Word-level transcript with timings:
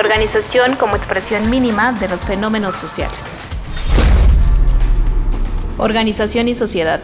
organización 0.00 0.76
como 0.76 0.96
expresión 0.96 1.50
mínima 1.50 1.92
de 1.92 2.08
los 2.08 2.22
fenómenos 2.22 2.74
sociales. 2.74 3.34
Organización 5.76 6.48
y 6.48 6.54
sociedad. 6.54 7.00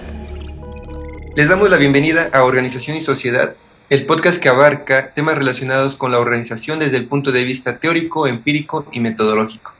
Les 1.36 1.50
damos 1.50 1.70
la 1.70 1.76
bienvenida 1.76 2.30
a 2.32 2.44
Organización 2.44 2.96
y 2.96 3.02
Sociedad, 3.02 3.54
el 3.90 4.06
podcast 4.06 4.42
que 4.42 4.48
abarca 4.48 5.12
temas 5.12 5.36
relacionados 5.36 5.94
con 5.94 6.10
la 6.10 6.18
organización 6.18 6.78
desde 6.78 6.96
el 6.96 7.06
punto 7.06 7.32
de 7.32 7.44
vista 7.44 7.76
teórico, 7.76 8.26
empírico 8.26 8.86
y 8.90 9.00
metodológico. 9.00 9.74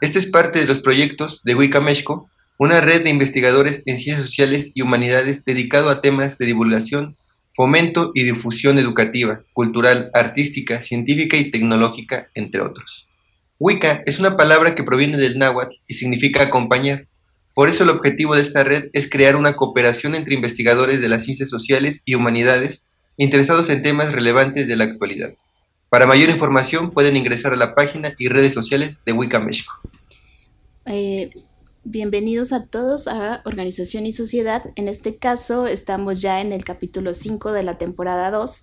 Este 0.00 0.18
es 0.18 0.26
parte 0.26 0.58
de 0.58 0.64
los 0.64 0.80
proyectos 0.80 1.42
de 1.44 1.54
Wicca 1.54 1.82
una 2.56 2.80
red 2.80 3.04
de 3.04 3.10
investigadores 3.10 3.82
en 3.84 3.98
ciencias 3.98 4.26
sociales 4.26 4.72
y 4.74 4.80
humanidades 4.80 5.44
dedicado 5.44 5.90
a 5.90 6.00
temas 6.00 6.38
de 6.38 6.46
divulgación, 6.46 7.16
fomento 7.54 8.12
y 8.14 8.24
difusión 8.24 8.78
educativa, 8.78 9.42
cultural, 9.52 10.10
artística, 10.14 10.82
científica 10.82 11.36
y 11.36 11.50
tecnológica, 11.50 12.28
entre 12.34 12.60
otros. 12.60 13.08
Wicca 13.58 14.02
es 14.06 14.18
una 14.18 14.36
palabra 14.36 14.74
que 14.74 14.82
proviene 14.82 15.18
del 15.18 15.38
náhuatl 15.38 15.76
y 15.86 15.94
significa 15.94 16.42
acompañar. 16.42 17.06
Por 17.54 17.68
eso 17.68 17.84
el 17.84 17.90
objetivo 17.90 18.34
de 18.34 18.42
esta 18.42 18.64
red 18.64 18.88
es 18.92 19.08
crear 19.08 19.36
una 19.36 19.54
cooperación 19.56 20.14
entre 20.14 20.34
investigadores 20.34 21.00
de 21.00 21.08
las 21.08 21.24
ciencias 21.24 21.50
sociales 21.50 22.02
y 22.06 22.14
humanidades 22.14 22.84
interesados 23.16 23.68
en 23.70 23.82
temas 23.82 24.12
relevantes 24.12 24.66
de 24.66 24.76
la 24.76 24.84
actualidad. 24.84 25.34
Para 25.90 26.06
mayor 26.06 26.30
información 26.30 26.90
pueden 26.90 27.16
ingresar 27.16 27.52
a 27.52 27.56
la 27.56 27.74
página 27.74 28.14
y 28.18 28.28
redes 28.28 28.54
sociales 28.54 29.04
de 29.04 29.12
Wicca 29.12 29.38
México. 29.38 29.74
Eh, 30.86 31.28
Bienvenidos 31.84 32.52
a 32.52 32.66
todos 32.66 33.08
a 33.08 33.42
Organización 33.44 34.06
y 34.06 34.12
Sociedad. 34.12 34.62
En 34.76 34.86
este 34.86 35.16
caso 35.16 35.66
estamos 35.66 36.20
ya 36.20 36.40
en 36.40 36.52
el 36.52 36.62
capítulo 36.62 37.12
5 37.12 37.50
de 37.50 37.64
la 37.64 37.76
temporada 37.76 38.30
2 38.30 38.62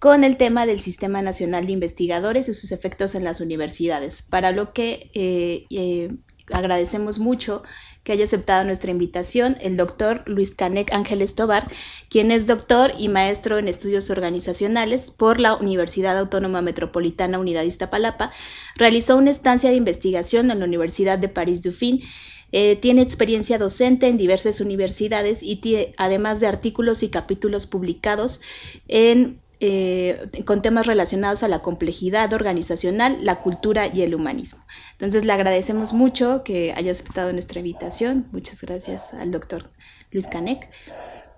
con 0.00 0.24
el 0.24 0.36
tema 0.36 0.66
del 0.66 0.80
Sistema 0.80 1.22
Nacional 1.22 1.66
de 1.66 1.72
Investigadores 1.72 2.48
y 2.48 2.54
sus 2.54 2.72
efectos 2.72 3.14
en 3.14 3.22
las 3.22 3.40
universidades, 3.40 4.22
para 4.22 4.50
lo 4.50 4.72
que 4.72 5.10
eh, 5.14 5.66
eh, 5.70 6.10
agradecemos 6.50 7.20
mucho 7.20 7.62
que 8.02 8.12
haya 8.12 8.24
aceptado 8.24 8.64
nuestra 8.64 8.90
invitación 8.90 9.56
el 9.60 9.76
doctor 9.76 10.24
Luis 10.26 10.52
Canek 10.52 10.92
Ángeles 10.92 11.36
Tobar, 11.36 11.70
quien 12.10 12.32
es 12.32 12.48
doctor 12.48 12.92
y 12.98 13.08
maestro 13.08 13.58
en 13.58 13.68
estudios 13.68 14.10
organizacionales 14.10 15.12
por 15.12 15.38
la 15.38 15.54
Universidad 15.54 16.18
Autónoma 16.18 16.62
Metropolitana 16.62 17.38
Unidad 17.38 17.62
Iztapalapa, 17.62 18.32
realizó 18.74 19.16
una 19.16 19.30
estancia 19.30 19.70
de 19.70 19.76
investigación 19.76 20.50
en 20.50 20.58
la 20.58 20.64
Universidad 20.64 21.16
de 21.16 21.28
París-Dauphine 21.28 22.04
eh, 22.52 22.76
tiene 22.76 23.02
experiencia 23.02 23.58
docente 23.58 24.08
en 24.08 24.16
diversas 24.16 24.60
universidades 24.60 25.42
y 25.42 25.56
tiene, 25.56 25.94
además 25.96 26.40
de 26.40 26.46
artículos 26.46 27.02
y 27.02 27.08
capítulos 27.08 27.66
publicados 27.66 28.40
en, 28.88 29.40
eh, 29.60 30.28
con 30.44 30.62
temas 30.62 30.86
relacionados 30.86 31.42
a 31.42 31.48
la 31.48 31.60
complejidad 31.60 32.32
organizacional, 32.32 33.24
la 33.24 33.42
cultura 33.42 33.88
y 33.92 34.02
el 34.02 34.14
humanismo. 34.14 34.64
Entonces 34.92 35.24
le 35.24 35.32
agradecemos 35.32 35.92
mucho 35.92 36.42
que 36.44 36.72
haya 36.76 36.92
aceptado 36.92 37.32
nuestra 37.32 37.58
invitación. 37.58 38.26
Muchas 38.32 38.60
gracias 38.60 39.12
al 39.14 39.30
doctor 39.30 39.70
Luis 40.10 40.26
Canek. 40.26 40.68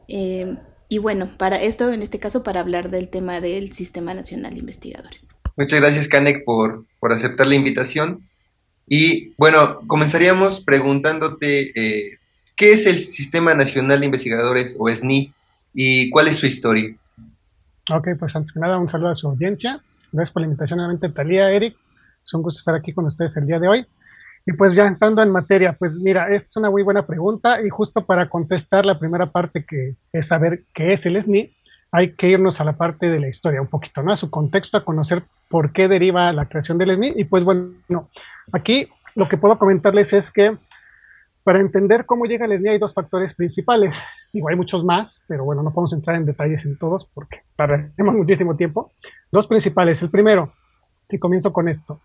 Eh, 0.09 0.57
y 0.89 0.99
bueno, 0.99 1.37
para 1.37 1.61
esto, 1.61 1.93
en 1.93 2.03
este 2.03 2.19
caso, 2.19 2.43
para 2.43 2.61
hablar 2.61 2.91
del 2.91 3.09
tema 3.09 3.41
del 3.41 3.73
Sistema 3.73 4.15
Nacional 4.15 4.55
de 4.55 4.61
Investigadores. 4.61 5.25
Muchas 5.57 5.81
gracias, 5.81 6.09
Canek, 6.09 6.45
por, 6.45 6.87
por 6.99 7.13
aceptar 7.13 7.47
la 7.47 7.57
invitación. 7.57 8.28
Y 8.89 9.35
bueno, 9.37 9.81
comenzaríamos 9.87 10.61
preguntándote 10.61 11.73
eh, 11.75 12.19
qué 12.57 12.73
es 12.73 12.87
el 12.87 12.99
Sistema 12.99 13.55
Nacional 13.55 14.01
de 14.01 14.07
Investigadores 14.07 14.77
o 14.79 14.89
SNI 14.89 15.33
y 15.75 16.11
cuál 16.11 16.29
es 16.29 16.37
su 16.37 16.47
historia. 16.47 16.95
Ok, 17.91 18.09
pues 18.19 18.35
antes 18.35 18.53
que 18.53 18.61
nada 18.61 18.79
un 18.79 18.91
saludo 18.91 19.11
a 19.11 19.17
su 19.17 19.29
audiencia. 19.29 19.81
Gracias 20.13 20.33
por 20.33 20.43
la 20.43 20.47
invitación 20.47 20.79
nuevamente, 20.79 21.09
Talía, 21.09 21.51
Eric. 21.51 21.77
Es 22.25 22.35
un 22.35 22.43
gusto 22.43 22.59
estar 22.59 22.75
aquí 22.75 22.93
con 22.93 23.07
ustedes 23.07 23.37
el 23.37 23.47
día 23.47 23.59
de 23.59 23.69
hoy. 23.69 23.87
Y 24.47 24.53
pues 24.53 24.75
ya 24.75 24.87
entrando 24.87 25.23
en 25.23 25.31
materia, 25.31 25.75
pues 25.75 25.99
mira, 25.99 26.31
es 26.31 26.57
una 26.57 26.71
muy 26.71 26.83
buena 26.83 27.07
pregunta 27.07 27.61
y 27.63 27.69
justo 27.69 28.07
para 28.07 28.31
contestar 28.31 28.87
la 28.87 28.99
primera 28.99 29.31
parte 29.31 29.65
que 29.67 29.97
es 30.11 30.27
saber 30.27 30.63
qué 30.73 30.95
es 30.95 31.05
el 31.05 31.23
SNI, 31.23 31.55
hay 31.91 32.15
que 32.15 32.29
irnos 32.29 32.61
a 32.61 32.65
la 32.65 32.77
parte 32.77 33.09
de 33.09 33.21
la 33.21 33.29
historia 33.29 33.61
un 33.61 33.69
poquito, 33.69 34.03
¿no? 34.03 34.13
A 34.13 34.17
su 34.17 34.31
contexto, 34.31 34.77
a 34.77 34.85
conocer 34.85 35.23
por 35.49 35.73
qué 35.73 35.89
deriva 35.89 36.33
la 36.33 36.47
creación 36.47 36.79
del 36.79 36.95
SNI. 36.95 37.15
Y 37.17 37.25
pues 37.25 37.45
bueno, 37.45 37.73
Aquí 38.53 38.89
lo 39.15 39.29
que 39.29 39.37
puedo 39.37 39.59
comentarles 39.59 40.13
es 40.13 40.31
que 40.31 40.57
para 41.45 41.61
entender 41.61 42.05
cómo 42.07 42.27
llega 42.27 42.47
el 42.47 42.59
SNI 42.59 42.69
hay 42.71 42.79
dos 42.79 42.95
factores 42.95 43.35
principales. 43.35 43.97
Digo, 44.33 44.49
hay 44.49 44.57
muchos 44.57 44.85
más, 44.85 45.23
pero 45.27 45.45
bueno, 45.45 45.63
no 45.63 45.73
podemos 45.73 45.93
entrar 45.93 46.17
en 46.17 46.27
detalles 46.27 46.65
en 46.65 46.77
todos 46.77 47.09
porque 47.15 47.43
tenemos 47.97 48.15
muchísimo 48.15 48.57
tiempo. 48.57 48.93
Dos 49.33 49.47
principales. 49.47 50.03
El 50.03 50.11
primero, 50.11 50.53
y 51.09 51.19
comienzo 51.19 51.53
con 51.53 51.69
esto. 51.69 52.01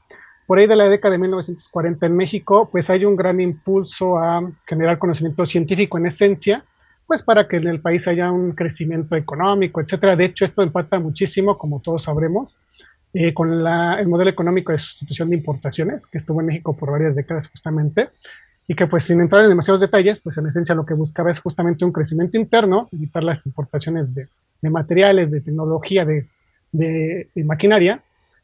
Por 0.47 0.59
ahí 0.59 0.67
de 0.67 0.75
la 0.75 0.89
década 0.89 1.13
de 1.13 1.19
1940 1.19 2.05
en 2.05 2.17
México, 2.17 2.69
pues 2.71 2.89
hay 2.89 3.05
un 3.05 3.15
gran 3.15 3.39
impulso 3.39 4.17
a 4.17 4.41
generar 4.65 4.97
conocimiento 4.97 5.45
científico 5.45 5.97
en 5.97 6.07
esencia, 6.07 6.65
pues 7.07 7.23
para 7.23 7.47
que 7.47 7.57
en 7.57 7.67
el 7.67 7.79
país 7.79 8.07
haya 8.07 8.31
un 8.31 8.53
crecimiento 8.53 9.15
económico, 9.15 9.81
etcétera. 9.81 10.15
De 10.15 10.25
hecho, 10.25 10.45
esto 10.45 10.63
empata 10.63 10.99
muchísimo, 10.99 11.57
como 11.57 11.81
todos 11.81 12.03
sabremos, 12.03 12.55
eh, 13.13 13.33
con 13.33 13.51
el 13.51 14.07
modelo 14.07 14.31
económico 14.31 14.71
de 14.71 14.79
sustitución 14.79 15.29
de 15.29 15.35
importaciones, 15.35 16.07
que 16.07 16.17
estuvo 16.17 16.39
en 16.41 16.47
México 16.47 16.75
por 16.75 16.91
varias 16.91 17.15
décadas 17.15 17.47
justamente, 17.47 18.09
y 18.67 18.75
que 18.75 18.87
pues 18.87 19.03
sin 19.03 19.21
entrar 19.21 19.43
en 19.43 19.49
demasiados 19.49 19.81
detalles, 19.81 20.19
pues 20.19 20.37
en 20.37 20.47
esencia 20.47 20.73
lo 20.73 20.85
que 20.85 20.93
buscaba 20.93 21.31
es 21.31 21.39
justamente 21.39 21.83
un 21.85 21.91
crecimiento 21.91 22.37
interno, 22.37 22.87
evitar 22.91 23.23
las 23.23 23.45
importaciones 23.45 24.15
de, 24.15 24.27
materiales, 24.61 25.31
de 25.31 25.41
tecnología, 25.41 26.05
de, 26.05 26.25
de, 26.71 27.27
maquinaria, 27.43 28.01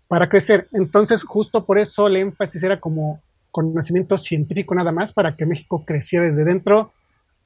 para 0.07 0.27
crecer. 0.27 0.67
Entonces, 0.73 1.23
justo 1.23 1.65
por 1.65 1.79
eso 1.79 2.07
el 2.07 2.17
énfasis 2.17 2.61
era 2.61 2.79
como 2.79 3.21
conocimiento 3.51 4.17
científico 4.17 4.75
nada 4.75 4.91
más, 4.91 5.13
para 5.13 5.35
que 5.35 5.45
México 5.45 5.83
creciera 5.85 6.25
desde 6.25 6.43
dentro. 6.43 6.91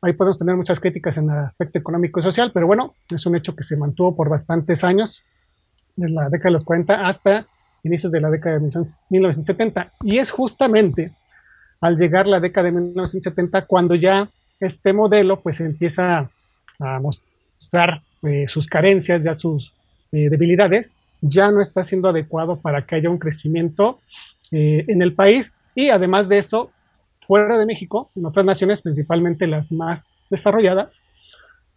Ahí 0.04 0.12
podemos 0.12 0.38
tener 0.38 0.58
muchas 0.58 0.82
críticas 0.82 1.18
en 1.18 1.30
el 1.30 1.38
aspecto 1.38 1.80
económico 1.80 2.20
y 2.20 2.24
social, 2.24 2.52
pero 2.54 2.68
bueno, 2.68 2.94
es 3.10 3.26
un 3.26 3.38
hecho 3.38 3.56
que 3.56 3.64
se 3.64 3.78
mantuvo 3.78 4.16
por 4.16 4.28
bastantes 4.28 4.84
años 4.84 5.24
de 5.96 6.10
la 6.10 6.26
década 6.30 6.50
de 6.50 6.52
los 6.52 6.66
40 6.66 7.08
hasta 7.08 7.46
inicios 7.84 8.12
de 8.12 8.20
la 8.20 8.30
década 8.30 8.60
de 8.60 8.86
1970. 9.10 9.94
Y 10.02 10.20
es 10.20 10.30
justamente 10.32 11.14
al 11.80 11.98
llegar 11.98 12.28
la 12.28 12.42
década 12.42 12.66
de 12.66 12.72
1970 12.74 13.66
cuando 13.66 13.96
ya 13.96 14.30
este 14.60 14.92
modelo 14.92 15.40
pues 15.40 15.62
empieza 15.62 16.30
a 16.80 17.00
mostrar 17.00 18.02
eh, 18.24 18.46
sus 18.50 18.68
carencias, 18.68 19.24
ya 19.24 19.36
sus 19.36 19.74
eh, 20.12 20.30
debilidades, 20.30 20.92
ya 21.22 21.50
no 21.50 21.62
está 21.62 21.86
siendo 21.86 22.10
adecuado 22.10 22.58
para 22.58 22.86
que 22.86 22.96
haya 22.96 23.10
un 23.10 23.20
crecimiento 23.20 24.00
eh, 24.52 24.84
en 24.90 25.02
el 25.02 25.14
país 25.14 25.54
y 25.76 25.92
además 25.92 26.28
de 26.28 26.40
eso, 26.40 26.72
fuera 27.26 27.58
de 27.58 27.66
México, 27.66 28.12
en 28.16 28.26
otras 28.26 28.46
naciones, 28.46 28.82
principalmente 28.82 29.48
las 29.48 29.72
más 29.72 30.06
desarrolladas, 30.30 30.90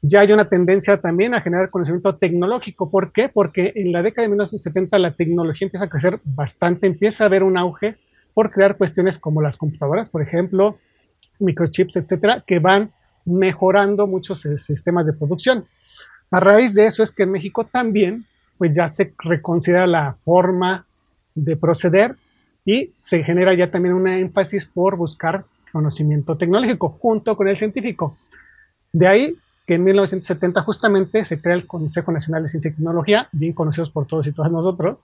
ya 0.03 0.21
hay 0.21 0.33
una 0.33 0.49
tendencia 0.49 1.01
también 1.01 1.35
a 1.35 1.41
generar 1.41 1.71
conocimiento 1.71 2.15
tecnológico. 2.17 2.91
¿Por 2.91 3.13
qué? 3.13 3.29
Porque 3.29 3.73
en 3.75 3.93
la 3.93 4.03
década 4.03 4.23
de 4.23 4.29
1970 4.29 4.99
la 4.99 5.13
tecnología 5.13 5.67
empieza 5.67 5.87
a 5.87 5.89
crecer 5.89 6.21
bastante, 6.25 6.87
empieza 6.87 7.25
a 7.25 7.27
haber 7.27 7.43
un 7.43 7.59
auge 7.59 7.97
por 8.35 8.51
crear 8.51 8.77
cuestiones 8.77 9.19
como 9.19 9.41
las 9.41 9.57
computadoras, 9.57 10.11
por 10.11 10.23
ejemplo, 10.23 10.79
microchips, 11.39 11.97
etcétera, 11.97 12.45
que 12.47 12.59
van 12.59 12.91
mejorando 13.25 14.07
muchos 14.07 14.45
eh, 14.47 14.59
sistemas 14.59 15.07
de 15.07 15.13
producción. 15.13 15.67
A 16.31 16.41
raíz 16.41 16.75
de 16.75 16.87
eso 16.87 17.03
es 17.03 17.13
que 17.13 17.23
en 17.23 17.33
México 17.33 17.65
también, 17.65 18.27
pues 18.59 18.75
ya 18.77 18.89
se 18.89 19.13
reconsidera 19.19 19.87
la 19.87 20.17
forma 20.25 20.87
de 21.35 21.57
proceder 21.57 22.17
y 22.67 22.93
se 23.01 23.23
genera 23.23 23.55
ya 23.55 23.71
también 23.71 23.95
un 23.95 24.09
énfasis 24.09 24.67
por 24.67 24.97
buscar 24.97 25.45
conocimiento 25.73 26.37
tecnológico 26.37 26.91
junto 26.91 27.37
con 27.37 27.49
el 27.49 27.57
científico. 27.57 28.19
De 28.93 29.07
ahí 29.07 29.37
que 29.67 29.75
en 29.75 29.85
1970 29.85 30.63
justamente 30.63 31.25
se 31.25 31.41
crea 31.41 31.55
el 31.55 31.67
Consejo 31.67 32.13
Nacional 32.13 32.43
de 32.43 32.49
Ciencia 32.49 32.71
y 32.71 32.75
Tecnología, 32.75 33.29
bien 33.33 33.53
conocidos 33.53 33.91
por 33.91 34.07
todos 34.07 34.27
y 34.27 34.33
todas 34.33 34.51
nosotros. 34.51 34.99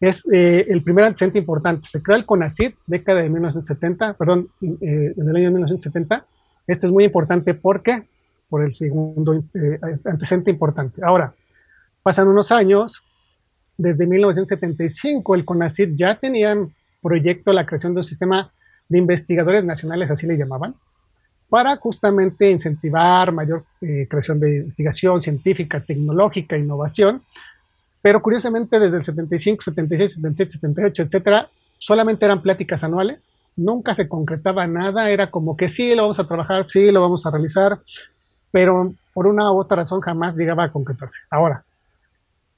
Es 0.00 0.24
eh, 0.32 0.66
el 0.68 0.82
primer 0.82 1.06
antecedente 1.06 1.38
importante. 1.38 1.88
Se 1.88 2.02
crea 2.02 2.18
el 2.18 2.26
CONACYT, 2.26 2.74
década 2.86 3.22
de 3.22 3.30
1970, 3.30 4.14
perdón, 4.14 4.48
eh, 4.60 5.14
en 5.16 5.28
el 5.28 5.36
año 5.36 5.50
1970. 5.50 6.26
Este 6.66 6.86
es 6.86 6.92
muy 6.92 7.04
importante 7.04 7.54
porque, 7.54 8.02
por 8.50 8.62
el 8.62 8.74
segundo 8.74 9.42
eh, 9.54 9.78
antecedente 10.04 10.50
importante. 10.50 11.00
Ahora, 11.02 11.32
pasan 12.02 12.28
unos 12.28 12.52
años, 12.52 13.02
desde 13.78 14.06
1975 14.06 15.34
el 15.34 15.44
CONACYT 15.44 15.96
ya 15.96 16.18
tenía 16.18 16.52
en 16.52 16.74
proyecto 17.04 17.52
la 17.52 17.66
creación 17.66 17.92
de 17.92 18.00
un 18.00 18.04
sistema 18.04 18.50
de 18.88 18.98
investigadores 18.98 19.62
nacionales, 19.64 20.10
así 20.10 20.26
le 20.26 20.38
llamaban, 20.38 20.74
para 21.50 21.76
justamente 21.76 22.50
incentivar 22.50 23.30
mayor 23.30 23.64
eh, 23.82 24.06
creación 24.08 24.40
de 24.40 24.56
investigación 24.56 25.22
científica, 25.22 25.80
tecnológica, 25.80 26.56
innovación. 26.56 27.22
Pero 28.02 28.20
curiosamente 28.22 28.80
desde 28.80 28.96
el 28.96 29.04
75, 29.04 29.62
76, 29.62 30.14
77, 30.14 30.52
78, 30.52 31.02
etcétera, 31.02 31.48
solamente 31.78 32.24
eran 32.24 32.42
pláticas 32.42 32.82
anuales, 32.82 33.20
nunca 33.56 33.94
se 33.94 34.08
concretaba 34.08 34.66
nada, 34.66 35.10
era 35.10 35.30
como 35.30 35.56
que 35.56 35.68
sí, 35.68 35.94
lo 35.94 36.02
vamos 36.02 36.18
a 36.18 36.26
trabajar, 36.26 36.66
sí, 36.66 36.90
lo 36.90 37.02
vamos 37.02 37.24
a 37.26 37.30
realizar, 37.30 37.78
pero 38.50 38.94
por 39.12 39.26
una 39.26 39.52
u 39.52 39.58
otra 39.58 39.76
razón 39.76 40.00
jamás 40.00 40.36
llegaba 40.36 40.64
a 40.64 40.72
concretarse. 40.72 41.20
Ahora, 41.30 41.64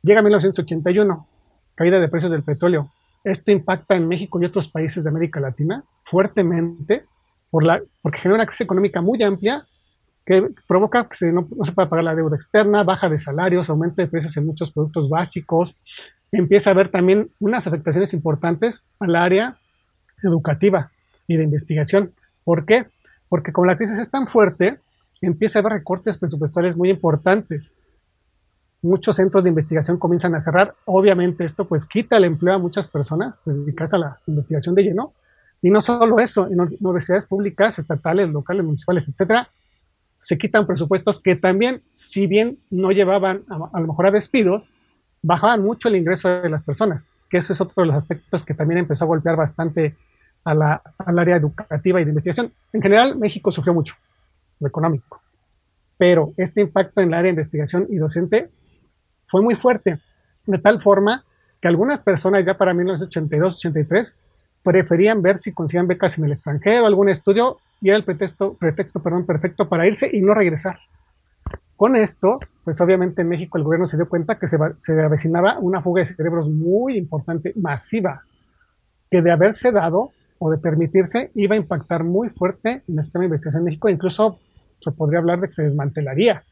llega 0.03 0.23
1981, 0.23 1.27
caída 1.75 2.01
de 2.01 2.09
precios 2.09 2.33
del 2.33 2.43
petróleo, 2.43 2.91
esto 3.27 3.51
impacta 3.51 3.97
en 3.97 4.07
México 4.07 4.41
y 4.41 4.47
otros 4.47 4.71
países 4.71 5.05
de 5.05 5.11
América 5.11 5.41
Latina 5.41 5.85
fuertemente 6.05 7.05
porque 7.51 8.19
genera 8.19 8.37
una 8.37 8.47
crisis 8.47 8.63
económica 8.63 9.01
muy 9.01 9.23
amplia 9.23 9.67
que 10.25 10.49
provoca 10.67 11.09
que 11.09 11.33
no, 11.33 11.49
no, 11.57 11.65
se 11.65 11.73
pueda 11.73 11.89
pagar 11.89 12.05
la 12.05 12.15
deuda 12.15 12.37
externa, 12.37 12.83
baja 12.83 13.09
de 13.09 13.19
salarios, 13.19 13.71
aumento 13.71 14.03
de 14.03 14.09
precios 14.09 14.37
en 14.37 14.47
muchos 14.47 14.73
productos 14.73 15.09
básicos. 15.09 15.77
Empieza 16.33 16.71
a 16.71 16.73
haber 16.73 16.91
también 16.91 17.31
unas 17.39 17.67
afectaciones 17.67 18.13
importantes 18.13 18.85
al 18.99 19.15
área 19.15 19.57
educativa 20.23 20.91
y 21.29 21.37
de 21.37 21.45
investigación. 21.45 22.13
¿Por 22.45 22.67
qué? 22.67 22.87
Porque 23.29 23.53
como 23.53 23.67
la 23.67 23.77
crisis 23.77 23.99
es 23.99 24.11
tan 24.11 24.27
fuerte, 24.27 24.79
empieza 25.21 25.59
a 25.59 25.61
haber 25.61 25.75
recortes 25.75 26.19
presupuestales 26.19 26.77
muy 26.77 26.91
importantes. 26.91 27.73
Muchos 28.87 29.17
centros 29.17 29.43
de 29.43 29.51
investigación 29.51 29.99
comienzan 29.99 30.37
a 30.37 30.41
cerrar. 30.41 30.77
Obviamente 30.85 31.45
esto 31.45 31.65
pues 31.65 31.89
quita 31.89 32.19
el 32.19 32.25
empleo 32.25 32.55
a 32.55 32.59
muchas 32.59 32.87
personas 32.87 33.43
dedicadas 33.45 33.95
a 33.95 33.99
la 33.99 34.19
investigación 34.29 34.77
de 34.77 34.85
lleno. 34.85 35.13
Y 35.61 35.71
no 35.71 35.81
solo 35.81 36.21
eso, 36.21 36.47
en 36.47 36.61
universidades 36.61 37.27
públicas, 37.27 37.81
estatales, 37.81 38.29
locales, 38.31 38.65
municipales, 38.65 39.09
etcétera, 39.09 39.49
se 40.21 40.39
quitan 40.39 40.69
presupuestos 40.69 41.21
que 41.21 41.35
también, 41.35 41.83
si 41.95 42.29
bien 42.29 42.59
no 42.71 42.93
llevaban 42.93 43.43
a, 43.49 43.81
lo 43.81 43.89
mejor 43.89 44.07
a 44.07 44.11
despidos, 44.13 44.63
bajaban 45.21 45.65
mucho 45.65 45.89
el 45.89 45.97
ingreso 45.97 46.29
de 46.29 46.49
las 46.49 46.63
personas, 46.63 47.09
que 47.29 47.39
ese 47.39 47.55
es 47.55 47.61
otro 47.61 47.83
de 47.83 47.89
los 47.89 47.97
aspectos 47.97 48.45
que 48.45 48.55
también 48.55 48.79
empezó 48.79 49.05
a 49.05 49.09
golpear 49.09 49.35
bastante 49.35 49.97
a 50.45 50.55
la, 50.55 50.83
al 50.99 51.19
área 51.19 51.37
educativa 51.37 52.01
y 52.01 52.05
de 52.05 52.11
investigación. 52.11 52.53
En 52.73 52.83
general, 52.83 53.17
México 53.17 53.51
sufrió 53.51 53.75
mucho, 53.75 53.97
lo 54.61 54.69
económico, 54.69 55.21
pero 55.99 56.33
este 56.37 56.61
impacto 56.61 57.01
en 57.01 57.09
el 57.09 57.15
área 57.15 57.25
de 57.25 57.31
investigación 57.31 57.89
y 57.91 57.97
docente 57.97 58.49
fue 59.29 59.43
muy 59.43 59.57
fuerte, 59.57 59.99
de 60.47 60.59
tal 60.59 60.83
forma 60.83 61.25
que 61.61 61.69
algunas 61.69 62.03
personas 62.03 62.45
ya 62.45 62.55
para 62.55 62.75
1982-83 62.75 64.15
preferían 64.63 65.23
ver 65.23 65.39
si 65.39 65.53
conseguían 65.53 65.87
becas 65.87 66.19
en 66.19 66.25
el 66.25 66.33
extranjero, 66.33 66.87
algún 66.87 67.09
estudio, 67.09 67.59
y 67.81 67.89
era 67.89 67.99
el 67.99 68.05
pretexto, 68.05 68.55
pretexto 68.55 69.01
perdón, 69.01 69.27
perfecto 69.27 69.69
para 69.69 69.87
irse 69.87 70.11
y 70.13 70.21
no 70.21 70.35
regresar. 70.35 70.79
Con 71.77 71.95
esto, 71.95 72.41
pues 72.65 72.81
obviamente 72.81 73.23
en 73.23 73.29
México 73.29 73.59
el 73.59 73.65
gobierno 73.65 73.87
se 73.87 73.97
dio 73.97 74.09
cuenta 74.09 74.39
que 74.39 74.49
se, 74.49 74.57
se 74.79 75.01
avecinaba 75.01 75.59
una 75.59 75.83
fuga 75.83 76.03
de 76.03 76.15
cerebros 76.15 76.49
muy 76.49 76.97
importante, 76.97 77.53
masiva, 77.55 78.23
que 79.11 79.23
de 79.23 79.31
haberse 79.31 79.71
dado 79.71 80.11
o 80.39 80.51
de 80.51 80.59
permitirse 80.59 81.31
iba 81.35 81.55
a 81.55 81.59
impactar 81.59 82.03
muy 82.03 82.31
fuerte 82.31 82.83
en 82.89 82.99
el 82.99 83.05
sistema 83.05 83.23
de 83.23 83.27
investigación 83.27 83.61
en 83.61 83.65
México, 83.67 83.89
incluso 83.89 84.39
se 84.81 84.91
podría 84.91 85.21
hablar 85.21 85.41
de 85.41 85.49
que 85.49 85.53
se 85.53 85.65
desmantelaría. 85.65 86.43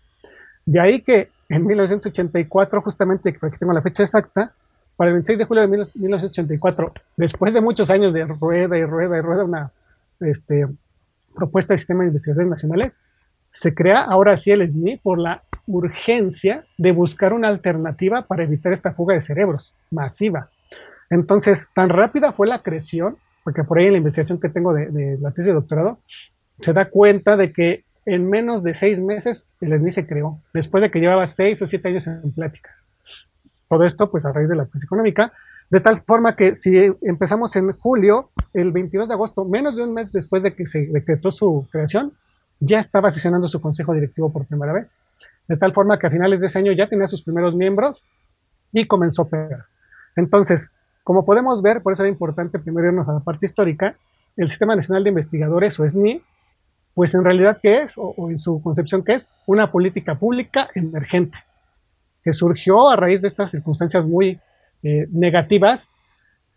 De 0.67 0.81
ahí 0.81 1.03
que 1.03 1.29
en 1.49 1.67
1984, 1.67 2.83
justamente, 2.83 3.33
que 3.33 3.47
aquí 3.47 3.57
tengo 3.59 3.73
la 3.73 3.83
fecha 3.83 4.03
exacta, 4.03 4.53
para 4.97 5.11
el 5.11 5.15
26 5.15 5.39
de 5.39 5.45
julio 5.45 5.63
de 5.63 5.69
1984, 5.69 6.93
después 7.17 7.53
de 7.53 7.61
muchos 7.61 7.91
años 7.91 8.13
de 8.13 8.25
rueda 8.25 8.79
y 8.79 8.85
rueda 8.85 9.19
y 9.19 9.21
rueda, 9.21 9.45
una 9.45 9.73
este, 10.21 10.67
propuesta 11.35 11.75
de 11.75 11.79
sistema 11.79 12.03
de 12.03 12.09
investigaciones 12.09 12.51
nacionales, 12.51 12.99
se 13.53 13.75
crea 13.75 14.03
ahora 14.03 14.37
sí 14.37 14.51
el 14.51 14.71
SNI 14.71 14.99
por 14.99 15.19
la 15.19 15.43
urgencia 15.67 16.65
de 16.79 16.93
buscar 16.93 17.33
una 17.33 17.49
alternativa 17.49 18.23
para 18.23 18.45
evitar 18.45 18.73
esta 18.73 18.93
fuga 18.93 19.15
de 19.15 19.21
cerebros 19.21 19.75
masiva. 19.91 20.49
Entonces, 21.11 21.69
tan 21.75 21.89
rápida 21.89 22.33
fue 22.33 22.47
la 22.47 22.63
creación, 22.63 23.17
porque 23.43 23.65
por 23.65 23.79
ahí 23.79 23.87
en 23.87 23.93
la 23.93 23.99
investigación 23.99 24.41
que 24.41 24.49
tengo 24.49 24.73
de 24.73 25.19
la 25.21 25.31
tesis 25.31 25.47
de 25.47 25.53
doctorado, 25.53 25.99
se 26.61 26.73
da 26.73 26.87
cuenta 26.87 27.37
de 27.37 27.53
que 27.53 27.85
en 28.07 28.29
menos 28.29 28.63
de 28.63 28.75
seis 28.75 28.99
meses 28.99 29.47
el 29.61 29.79
SNI 29.79 29.93
se 29.93 30.07
creó, 30.07 30.39
después 30.53 30.83
de 30.83 30.91
que 30.91 31.01
llevaba 31.01 31.27
seis 31.27 31.61
o 31.63 31.67
siete 31.67 31.89
años 31.89 32.07
en 32.07 32.33
plática. 32.33 32.71
Todo 33.69 33.85
esto, 33.85 34.11
pues 34.11 34.25
a 34.25 34.33
raíz 34.33 34.49
de 34.49 34.57
la 34.57 34.67
crisis 34.67 34.85
económica, 34.85 35.33
de 35.71 35.81
tal 35.81 36.03
forma 36.03 36.37
que 36.37 36.57
si 36.57 36.77
empezamos 37.03 37.57
en 37.57 37.73
julio, 37.73 38.31
el 38.53 38.71
22 38.71 39.09
de 39.09 39.15
agosto, 39.15 39.45
menos 39.45 39.75
de 39.75 39.83
un 39.83 39.95
mes 39.95 40.13
después 40.13 40.43
de 40.43 40.55
que 40.55 40.67
se 40.67 40.87
decretó 40.87 41.33
su 41.33 41.67
creación, 41.71 42.13
ya 42.61 42.79
estaba 42.79 43.11
sesionando 43.11 43.49
su 43.49 43.61
consejo 43.61 43.95
directivo 43.95 44.33
por 44.33 44.47
primera 44.47 44.73
vez. 44.73 44.87
De 45.49 45.57
tal 45.57 45.73
forma 45.73 45.99
que 45.99 46.07
a 46.07 46.11
finales 46.11 46.41
de 46.41 46.47
ese 46.47 46.59
año 46.59 46.73
ya 46.73 46.89
tenía 46.89 47.09
sus 47.09 47.23
primeros 47.23 47.55
miembros 47.55 48.03
y 48.73 48.87
comenzó 48.87 49.23
a 49.23 49.25
operar. 49.25 49.65
Entonces, 50.17 50.71
como 51.03 51.25
podemos 51.25 51.61
ver, 51.63 51.83
por 51.83 51.93
eso 51.93 52.03
era 52.03 52.11
importante 52.11 52.59
primero 52.59 52.89
irnos 52.89 53.09
a 53.09 53.13
la 53.13 53.21
parte 53.21 53.47
histórica, 53.47 53.97
el 54.37 54.51
Sistema 54.51 54.75
Nacional 54.75 55.05
de 55.05 55.11
Investigadores, 55.11 55.79
o 55.79 55.89
SNI, 55.89 56.23
pues 56.95 57.15
en 57.15 57.25
realidad, 57.25 57.59
¿qué 57.61 57.83
es? 57.83 57.95
O, 57.97 58.31
en 58.31 58.39
su 58.39 58.63
concepción, 58.63 59.03
¿qué 59.05 59.15
es? 59.15 59.31
Una 59.47 59.71
política 59.71 60.15
pública 60.15 60.69
emergente 60.75 61.37
que 62.23 62.33
surgió 62.33 62.89
a 62.89 62.97
raíz 62.97 63.21
de 63.21 63.29
estas 63.29 63.51
circunstancias 63.51 64.05
muy 64.07 64.41
eh, 64.83 65.07
negativas. 65.11 65.91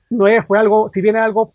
No 0.10 0.25
fue 0.44 0.60
algo, 0.60 0.89
si 0.89 1.01
bien 1.01 1.18
algo 1.18 1.54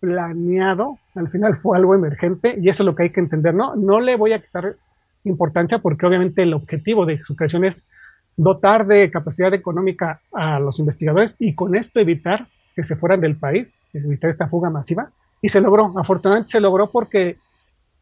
planeado, 0.00 0.98
al 1.14 1.28
final 1.30 1.56
fue 1.56 1.78
algo 1.78 1.94
emergente 1.94 2.56
y 2.60 2.68
eso 2.68 2.82
es 2.82 2.86
lo 2.86 2.94
que 2.94 3.04
hay 3.04 3.10
que 3.10 3.20
entender, 3.20 3.54
¿no? 3.54 3.76
No 3.76 4.00
le 4.00 4.16
voy 4.16 4.32
a 4.32 4.42
quitar 4.42 4.76
importancia 5.24 5.78
porque 5.78 6.06
obviamente 6.06 6.42
el 6.42 6.52
objetivo 6.52 7.06
de 7.06 7.18
su 7.24 7.34
creación 7.34 7.64
es 7.64 7.82
dotar 8.36 8.86
de 8.86 9.10
capacidad 9.10 9.52
económica 9.54 10.20
a 10.32 10.60
los 10.60 10.78
investigadores 10.78 11.36
y 11.38 11.54
con 11.54 11.74
esto 11.74 12.00
evitar 12.00 12.46
que 12.74 12.84
se 12.84 12.96
fueran 12.96 13.20
del 13.20 13.36
país, 13.36 13.74
evitar 13.94 14.30
esta 14.30 14.48
fuga 14.48 14.68
masiva. 14.68 15.10
Y 15.40 15.48
se 15.48 15.60
logró, 15.60 15.92
afortunadamente 15.98 16.52
se 16.52 16.60
logró 16.60 16.90
porque 16.90 17.38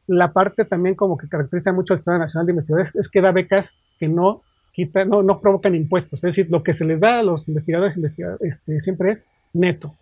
la 0.06 0.33
parte 0.33 0.65
también 0.65 0.95
como 0.95 1.17
que 1.17 1.29
caracteriza 1.29 1.73
mucho 1.73 1.95
al 1.95 1.99
Estado 1.99 2.19
Nacional 2.19 2.47
de 2.47 2.53
Investigadores 2.53 2.95
es 2.95 3.09
que 3.09 3.21
da 3.21 3.33
becas 3.33 3.79
que 3.99 4.09
no 4.09 4.43
no, 5.06 5.23
no 5.23 5.41
provocan 5.41 5.75
impuestos. 5.75 6.19
Es 6.19 6.23
decir, 6.23 6.49
lo 6.51 6.62
que 6.62 6.75
se 6.75 6.85
les 6.85 7.01
da 7.01 7.21
a 7.21 7.23
los 7.23 7.47
investigadores, 7.49 7.97
este, 8.41 8.81
siempre 8.81 9.12
es 9.12 9.31
neto. 9.53 9.95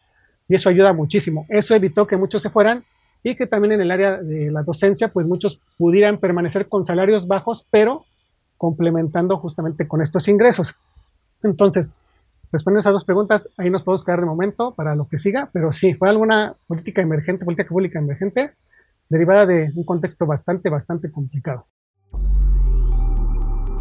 Y 0.48 0.54
eso 0.54 0.70
ayuda 0.70 0.92
muchísimo. 0.92 1.46
Eso 1.48 1.74
evitó 1.74 2.06
que 2.06 2.16
muchos 2.16 2.42
se 2.42 2.50
fueran 2.50 2.84
y 3.22 3.36
que 3.36 3.46
también 3.46 3.72
en 3.72 3.80
el 3.82 3.90
área 3.90 4.16
de 4.16 4.50
la 4.50 4.62
docencia, 4.62 5.08
pues 5.08 5.26
muchos 5.26 5.60
pudieran 5.78 6.18
permanecer 6.18 6.68
con 6.68 6.86
salarios 6.86 7.28
bajos, 7.28 7.66
pero 7.70 8.04
complementando 8.56 9.36
justamente 9.38 9.86
con 9.86 10.02
estos 10.02 10.26
ingresos. 10.28 10.74
Entonces, 11.42 11.92
respondiendo 12.50 12.78
a 12.78 12.82
esas 12.82 12.92
dos 12.94 13.04
preguntas, 13.04 13.48
ahí 13.56 13.70
nos 13.70 13.82
podemos 13.82 14.04
quedar 14.04 14.20
de 14.20 14.26
momento 14.26 14.72
para 14.72 14.94
lo 14.94 15.06
que 15.06 15.18
siga, 15.18 15.50
pero 15.52 15.72
sí, 15.72 15.94
fue 15.94 16.08
alguna 16.08 16.54
política 16.66 17.02
emergente, 17.02 17.44
política 17.44 17.68
pública 17.68 17.98
emergente, 17.98 18.52
derivada 19.12 19.46
de 19.46 19.70
un 19.74 19.84
contexto 19.84 20.26
bastante, 20.26 20.68
bastante 20.70 21.12
complicado 21.12 21.66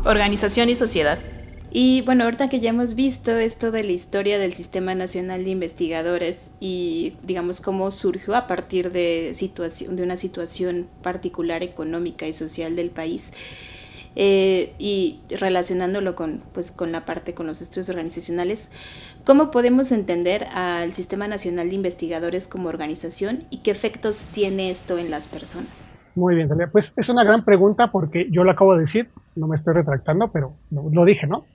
organización 0.05 0.69
y 0.69 0.75
sociedad. 0.75 1.19
Y 1.73 2.01
bueno, 2.01 2.25
ahorita 2.25 2.49
que 2.49 2.59
ya 2.59 2.71
hemos 2.71 2.95
visto 2.95 3.31
esto 3.37 3.71
de 3.71 3.83
la 3.85 3.93
historia 3.93 4.37
del 4.39 4.53
Sistema 4.53 4.93
Nacional 4.93 5.45
de 5.45 5.51
Investigadores 5.51 6.51
y 6.59 7.13
digamos 7.23 7.61
cómo 7.61 7.91
surgió 7.91 8.35
a 8.35 8.45
partir 8.45 8.91
de, 8.91 9.31
de 9.31 10.03
una 10.03 10.17
situación 10.17 10.87
particular 11.01 11.63
económica 11.63 12.27
y 12.27 12.33
social 12.33 12.75
del 12.75 12.89
país, 12.89 13.31
eh, 14.17 14.73
y 14.77 15.21
relacionándolo 15.29 16.15
con, 16.15 16.43
pues, 16.53 16.73
con 16.73 16.91
la 16.91 17.05
parte, 17.05 17.33
con 17.33 17.47
los 17.47 17.61
estudios 17.61 17.87
organizacionales, 17.87 18.67
¿cómo 19.25 19.51
podemos 19.51 19.91
entender 19.91 20.45
al 20.53 20.93
Sistema 20.93 21.27
Nacional 21.27 21.69
de 21.69 21.75
Investigadores 21.75 22.47
como 22.47 22.69
organización 22.69 23.39
y 23.49 23.63
qué 23.63 23.71
efectos 23.71 24.25
tiene 24.33 24.69
esto 24.69 24.97
en 24.97 25.11
las 25.11 25.27
personas? 25.27 25.89
Muy 26.15 26.35
bien, 26.35 26.49
Talia. 26.49 26.69
Pues 26.71 26.93
es 26.97 27.09
una 27.09 27.23
gran 27.23 27.45
pregunta 27.45 27.91
porque 27.91 28.27
yo 28.29 28.43
lo 28.43 28.51
acabo 28.51 28.75
de 28.75 28.81
decir, 28.81 29.09
no 29.35 29.47
me 29.47 29.55
estoy 29.55 29.73
retractando, 29.73 30.31
pero 30.31 30.53
lo, 30.69 30.89
lo, 30.91 31.05
dije, 31.05 31.25
¿no? 31.25 31.45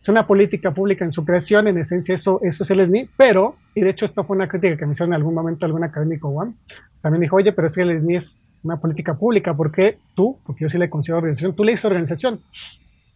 Es 0.00 0.08
una 0.08 0.26
política 0.26 0.72
pública 0.72 1.04
en 1.04 1.12
su 1.12 1.24
creación, 1.24 1.68
en 1.68 1.78
esencia 1.78 2.14
eso, 2.14 2.40
eso 2.42 2.62
es 2.62 2.70
el 2.70 2.86
SNI, 2.86 3.10
pero, 3.16 3.56
y 3.74 3.82
de 3.82 3.90
hecho 3.90 4.06
esto 4.06 4.24
fue 4.24 4.36
una 4.36 4.48
crítica 4.48 4.76
que 4.76 4.86
me 4.86 4.92
hicieron 4.92 5.12
en 5.12 5.16
algún 5.16 5.34
momento 5.34 5.66
algún 5.66 5.84
académico 5.84 6.28
one, 6.28 6.54
también 7.02 7.22
dijo, 7.22 7.36
oye, 7.36 7.52
pero 7.52 7.68
es 7.68 7.74
que 7.74 7.82
el 7.82 8.00
SNI 8.00 8.16
es 8.16 8.42
una 8.62 8.78
política 8.78 9.14
pública, 9.14 9.54
¿por 9.54 9.70
qué 9.70 9.98
tú? 10.14 10.38
Porque 10.46 10.64
yo 10.64 10.70
sí 10.70 10.78
le 10.78 10.88
considero 10.88 11.18
organización, 11.18 11.54
tú 11.54 11.64
le 11.64 11.72
dices 11.72 11.84
organización. 11.84 12.40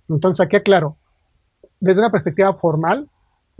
Entonces 0.09 0.45
aquí 0.45 0.57
aclaro, 0.57 0.97
desde 1.81 2.01
una 2.01 2.11
perspectiva 2.11 2.53
formal, 2.55 3.09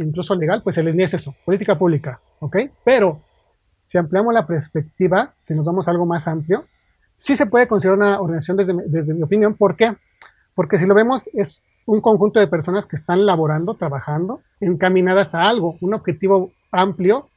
incluso 0.03 0.35
legal, 0.35 0.63
pues 0.63 0.79
el 0.79 0.91
SNI 0.93 1.05
es 1.05 1.15
eso, 1.15 1.35
política 1.45 1.79
pública, 1.79 2.21
¿ok? 2.41 2.57
Pero 2.85 3.21
si 3.87 3.99
ampliamos 3.99 4.33
la 4.33 4.47
perspectiva, 4.47 5.35
si 5.47 5.55
nos 5.55 5.65
damos 5.65 5.89
algo 5.89 6.07
más 6.07 6.29
amplio, 6.29 6.65
sí 7.17 7.37
se 7.37 7.47
puede 7.47 7.67
considerar 7.67 7.99
una 7.99 8.21
organización 8.21 8.57
desde, 8.57 8.75
desde 8.87 9.15
mi 9.15 9.23
opinión. 9.23 9.55
¿Por 9.55 9.77
qué? 9.77 9.97
Porque 10.55 10.79
si 10.79 10.87
lo 10.87 10.95
vemos, 10.95 11.29
es 11.33 11.67
un 11.87 12.01
conjunto 12.01 12.39
de 12.41 12.47
personas 12.47 12.87
que 12.87 12.97
están 12.97 13.27
laborando, 13.27 13.75
trabajando, 13.75 14.41
encaminadas 14.61 15.35
a 15.35 15.43
algo, 15.43 15.77
un 15.81 15.95
objetivo 15.95 16.53
amplio, 16.71 17.29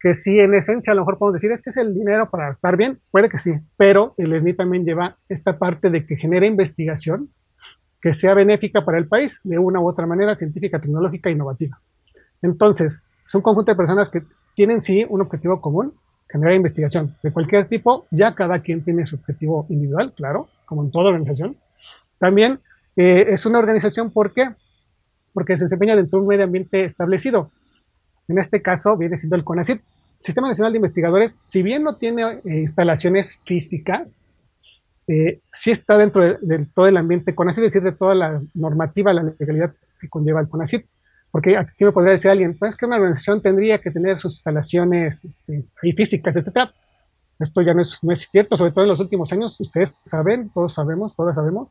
que 0.00 0.14
sí, 0.14 0.38
en 0.38 0.54
esencia, 0.54 0.92
a 0.92 0.94
lo 0.94 1.02
mejor 1.02 1.18
podemos 1.18 1.40
decir, 1.40 1.50
es 1.50 1.62
que 1.62 1.70
es 1.70 1.76
el 1.76 1.92
dinero 1.92 2.30
para 2.30 2.50
estar 2.50 2.76
bien, 2.76 3.00
puede 3.10 3.28
que 3.28 3.38
sí, 3.38 3.52
pero 3.76 4.14
el 4.16 4.40
SNI 4.40 4.54
también 4.54 4.84
lleva 4.84 5.16
esta 5.28 5.58
parte 5.58 5.90
de 5.90 6.06
que 6.06 6.16
genere 6.16 6.46
investigación 6.46 7.30
que 8.00 8.14
sea 8.14 8.34
benéfica 8.34 8.84
para 8.84 8.98
el 8.98 9.08
país, 9.08 9.40
de 9.44 9.58
una 9.58 9.80
u 9.80 9.88
otra 9.88 10.06
manera, 10.06 10.36
científica, 10.36 10.80
tecnológica, 10.80 11.30
innovativa. 11.30 11.78
Entonces, 12.42 13.00
es 13.26 13.34
un 13.34 13.42
conjunto 13.42 13.72
de 13.72 13.76
personas 13.76 14.10
que 14.10 14.22
tienen 14.54 14.82
sí 14.82 15.04
un 15.08 15.20
objetivo 15.20 15.60
común, 15.60 15.94
generar 16.28 16.54
investigación 16.54 17.16
de 17.22 17.32
cualquier 17.32 17.68
tipo, 17.68 18.06
ya 18.10 18.34
cada 18.34 18.60
quien 18.60 18.84
tiene 18.84 19.06
su 19.06 19.16
objetivo 19.16 19.66
individual, 19.68 20.12
claro, 20.14 20.48
como 20.66 20.84
en 20.84 20.90
toda 20.90 21.08
organización. 21.08 21.56
También 22.18 22.60
eh, 22.96 23.26
es 23.28 23.46
una 23.46 23.58
organización, 23.58 24.10
¿por 24.10 24.32
qué? 24.32 24.48
Porque 25.32 25.56
se 25.56 25.64
desempeña 25.64 25.96
dentro 25.96 26.18
de 26.18 26.22
un 26.22 26.28
medio 26.28 26.44
ambiente 26.44 26.84
establecido. 26.84 27.50
En 28.28 28.38
este 28.38 28.60
caso 28.60 28.96
viene 28.96 29.16
siendo 29.16 29.36
el 29.36 29.44
CONACYT. 29.44 29.80
Sistema 30.20 30.48
Nacional 30.48 30.72
de 30.72 30.78
Investigadores, 30.78 31.40
si 31.46 31.62
bien 31.62 31.84
no 31.84 31.96
tiene 31.96 32.40
eh, 32.44 32.60
instalaciones 32.60 33.40
físicas, 33.44 34.20
eh, 35.08 35.40
sí 35.50 35.70
está 35.70 35.96
dentro 35.96 36.22
de, 36.22 36.66
todo 36.74 36.86
el 36.86 36.96
ambiente 36.98 37.34
CONACYT, 37.34 37.64
es 37.64 37.72
decir, 37.72 37.82
de 37.82 37.96
toda 37.96 38.14
la 38.14 38.42
normativa, 38.54 39.12
la 39.14 39.22
legalidad 39.38 39.72
que 39.98 40.08
conlleva 40.08 40.40
el 40.40 40.48
CONACYT. 40.48 40.84
Porque 41.30 41.56
aquí 41.56 41.84
me 41.84 41.92
podría 41.92 42.12
decir 42.12 42.30
alguien, 42.30 42.56
pues 42.58 42.76
que 42.76 42.86
una 42.86 42.96
organización 42.96 43.40
tendría 43.40 43.78
que 43.78 43.90
tener 43.90 44.18
sus 44.18 44.34
instalaciones 44.34 45.24
este, 45.24 45.62
físicas, 45.94 46.36
etcétera. 46.36 46.72
Esto 47.38 47.62
ya 47.62 47.72
no 47.72 47.82
es, 47.82 48.02
no 48.02 48.12
es 48.12 48.28
cierto, 48.30 48.56
sobre 48.56 48.72
todo 48.72 48.84
en 48.84 48.90
los 48.90 49.00
últimos 49.00 49.32
años, 49.32 49.58
ustedes 49.60 49.92
saben, 50.04 50.50
todos 50.50 50.74
sabemos, 50.74 51.14
todas 51.14 51.34
sabemos, 51.34 51.68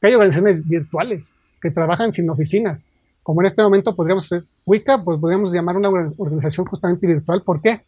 que 0.00 0.08
hay 0.08 0.14
organizaciones 0.14 0.66
virtuales 0.66 1.32
que 1.60 1.70
trabajan 1.70 2.12
sin 2.12 2.28
oficinas. 2.30 2.86
Como 3.22 3.42
en 3.42 3.48
este 3.48 3.62
momento 3.62 3.94
podríamos 3.94 4.26
ser 4.26 4.44
Wicca, 4.64 5.02
pues 5.02 5.18
podríamos 5.20 5.52
llamar 5.52 5.76
una 5.76 5.90
organización 5.90 6.66
justamente 6.66 7.06
virtual. 7.06 7.42
¿Por 7.42 7.60
qué? 7.60 7.82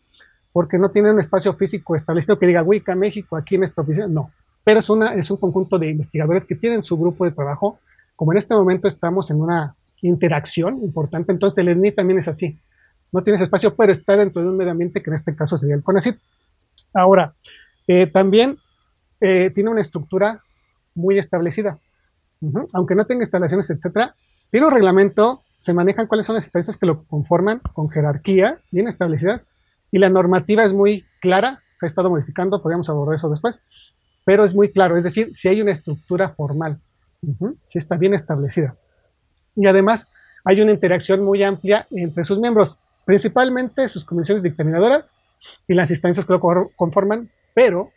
Porque 0.52 0.78
no 0.78 0.90
tiene 0.90 1.10
un 1.10 1.20
espacio 1.20 1.54
físico 1.54 1.96
establecido 1.96 2.38
que 2.38 2.46
diga 2.46 2.62
Wicca 2.62 2.94
México 2.94 3.36
aquí 3.36 3.54
en 3.54 3.64
esta 3.64 3.80
oficina. 3.80 4.06
No, 4.06 4.30
pero 4.64 4.80
es, 4.80 4.90
una, 4.90 5.14
es 5.14 5.30
un 5.30 5.36
conjunto 5.38 5.78
de 5.78 5.90
investigadores 5.90 6.46
que 6.46 6.54
tienen 6.54 6.82
su 6.82 6.96
grupo 6.96 7.24
de 7.24 7.32
trabajo. 7.32 7.78
Como 8.16 8.32
en 8.32 8.38
este 8.38 8.54
momento 8.54 8.88
estamos 8.88 9.30
en 9.30 9.40
una 9.40 9.74
interacción 10.02 10.82
importante, 10.82 11.32
entonces 11.32 11.58
el 11.58 11.74
SNI 11.74 11.92
también 11.92 12.18
es 12.18 12.28
así. 12.28 12.58
No 13.10 13.22
tienes 13.22 13.42
espacio, 13.42 13.74
pero 13.74 13.92
está 13.92 14.16
dentro 14.16 14.42
de 14.42 14.48
un 14.48 14.56
medio 14.56 14.72
ambiente 14.72 15.02
que 15.02 15.10
en 15.10 15.16
este 15.16 15.34
caso 15.34 15.58
sería 15.58 15.74
el 15.74 15.82
CONACYT. 15.82 16.16
Ahora, 16.94 17.34
eh, 17.86 18.06
también 18.06 18.58
eh, 19.20 19.50
tiene 19.50 19.70
una 19.70 19.80
estructura 19.80 20.40
muy 20.94 21.18
establecida. 21.18 21.78
Aunque 22.72 22.94
no 22.94 23.06
tenga 23.06 23.22
instalaciones, 23.22 23.70
etcétera, 23.70 24.14
tiene 24.50 24.66
un 24.66 24.72
reglamento, 24.72 25.42
se 25.60 25.72
manejan 25.72 26.06
cuáles 26.06 26.26
son 26.26 26.34
las 26.34 26.44
instancias 26.44 26.76
que 26.76 26.86
lo 26.86 27.04
conforman 27.04 27.60
con 27.72 27.88
jerarquía 27.88 28.58
bien 28.72 28.88
establecida 28.88 29.42
y 29.92 29.98
la 29.98 30.08
normativa 30.08 30.64
es 30.64 30.72
muy 30.72 31.04
clara, 31.20 31.62
se 31.78 31.86
ha 31.86 31.88
estado 31.88 32.10
modificando, 32.10 32.60
podríamos 32.62 32.88
abordar 32.88 33.14
eso 33.14 33.30
después, 33.30 33.60
pero 34.24 34.44
es 34.44 34.54
muy 34.54 34.70
claro, 34.70 34.96
es 34.96 35.04
decir, 35.04 35.30
si 35.32 35.48
hay 35.48 35.60
una 35.60 35.72
estructura 35.72 36.30
formal, 36.30 36.78
si 37.68 37.78
está 37.78 37.96
bien 37.96 38.14
establecida. 38.14 38.74
Y 39.54 39.66
además 39.66 40.08
hay 40.44 40.60
una 40.60 40.72
interacción 40.72 41.24
muy 41.24 41.42
amplia 41.42 41.86
entre 41.90 42.24
sus 42.24 42.38
miembros, 42.38 42.78
principalmente 43.04 43.88
sus 43.88 44.04
comisiones 44.04 44.42
dictaminadoras 44.42 45.04
y 45.68 45.74
las 45.74 45.90
instancias 45.90 46.26
que 46.26 46.32
lo 46.32 46.70
conforman, 46.76 47.28
pero 47.54 47.90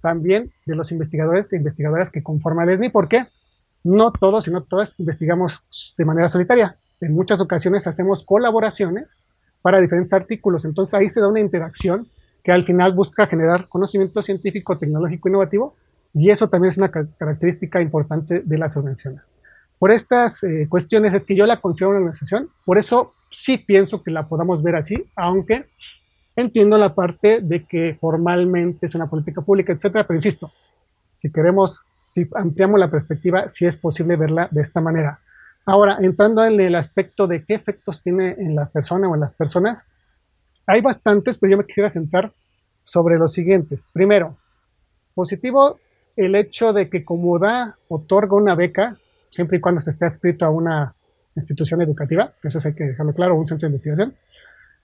también 0.00 0.52
de 0.66 0.74
los 0.74 0.90
investigadores 0.92 1.52
e 1.52 1.56
investigadoras 1.56 2.10
que 2.10 2.22
conforman 2.22 2.68
el 2.68 2.74
ESNI. 2.74 2.90
¿Por 2.90 3.08
qué? 3.08 3.26
No 3.84 4.12
todos, 4.12 4.44
sino 4.44 4.62
todas 4.62 4.98
investigamos 4.98 5.64
de 5.96 6.04
manera 6.04 6.28
solitaria. 6.28 6.76
En 7.00 7.14
muchas 7.14 7.40
ocasiones 7.40 7.86
hacemos 7.86 8.24
colaboraciones 8.24 9.08
para 9.60 9.80
diferentes 9.80 10.12
artículos. 10.12 10.64
Entonces 10.64 10.94
ahí 10.94 11.10
se 11.10 11.20
da 11.20 11.28
una 11.28 11.40
interacción 11.40 12.06
que 12.42 12.52
al 12.52 12.64
final 12.64 12.92
busca 12.92 13.26
generar 13.26 13.68
conocimiento 13.68 14.22
científico, 14.22 14.78
tecnológico, 14.78 15.28
innovativo, 15.28 15.74
y 16.14 16.30
eso 16.30 16.48
también 16.48 16.70
es 16.70 16.78
una 16.78 16.90
característica 16.90 17.80
importante 17.80 18.42
de 18.44 18.58
las 18.58 18.76
organizaciones. 18.76 19.22
Por 19.78 19.90
estas 19.90 20.42
eh, 20.44 20.66
cuestiones 20.68 21.14
es 21.14 21.24
que 21.24 21.34
yo 21.34 21.46
la 21.46 21.60
considero 21.60 21.90
una 21.90 21.98
organización, 21.98 22.48
por 22.64 22.78
eso 22.78 23.14
sí 23.30 23.58
pienso 23.58 24.02
que 24.02 24.10
la 24.10 24.28
podamos 24.28 24.62
ver 24.62 24.76
así, 24.76 25.04
aunque 25.16 25.66
entiendo 26.36 26.78
la 26.78 26.94
parte 26.94 27.40
de 27.40 27.64
que 27.64 27.96
formalmente 28.00 28.86
es 28.86 28.94
una 28.94 29.08
política 29.08 29.42
pública, 29.42 29.72
etcétera, 29.72 30.06
pero 30.06 30.16
insisto, 30.16 30.52
si 31.18 31.30
queremos, 31.30 31.82
si 32.14 32.28
ampliamos 32.34 32.78
la 32.78 32.90
perspectiva, 32.90 33.48
sí 33.48 33.66
es 33.66 33.76
posible 33.76 34.16
verla 34.16 34.48
de 34.50 34.62
esta 34.62 34.80
manera. 34.80 35.20
Ahora, 35.64 35.98
entrando 36.00 36.44
en 36.44 36.60
el 36.60 36.74
aspecto 36.74 37.26
de 37.26 37.44
qué 37.44 37.54
efectos 37.54 38.02
tiene 38.02 38.34
en 38.38 38.54
la 38.54 38.66
persona 38.66 39.08
o 39.08 39.14
en 39.14 39.20
las 39.20 39.34
personas, 39.34 39.86
hay 40.66 40.80
bastantes, 40.80 41.38
pero 41.38 41.52
yo 41.52 41.58
me 41.58 41.66
quisiera 41.66 41.90
centrar 41.90 42.32
sobre 42.84 43.18
los 43.18 43.32
siguientes. 43.32 43.86
Primero, 43.92 44.36
positivo 45.14 45.78
el 46.16 46.34
hecho 46.34 46.72
de 46.72 46.88
que 46.88 47.04
como 47.04 47.38
da, 47.38 47.76
otorga 47.88 48.36
una 48.36 48.54
beca, 48.54 48.96
siempre 49.30 49.58
y 49.58 49.60
cuando 49.60 49.80
se 49.80 49.90
esté 49.90 50.06
adscrito 50.06 50.44
a 50.44 50.50
una 50.50 50.94
institución 51.36 51.80
educativa, 51.80 52.32
eso 52.42 52.60
hay 52.62 52.74
que 52.74 52.84
dejarlo 52.84 53.14
claro, 53.14 53.34
un 53.34 53.46
centro 53.46 53.68
de 53.68 53.74
investigación, 53.74 54.14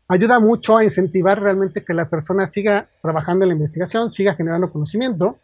ayuda 0.08 0.40
mucho 0.40 0.76
a 0.76 0.85
incentivar 0.85 1.40
realmente 1.40 1.85
que 1.85 1.92
la 1.92 2.08
persona 2.08 2.49
siga 2.49 2.88
trabajando 3.02 3.44
en 3.44 3.50
la 3.50 3.54
investigación, 3.54 4.11
siga 4.11 4.35
generando 4.35 4.73
conocimiento, 4.73 5.37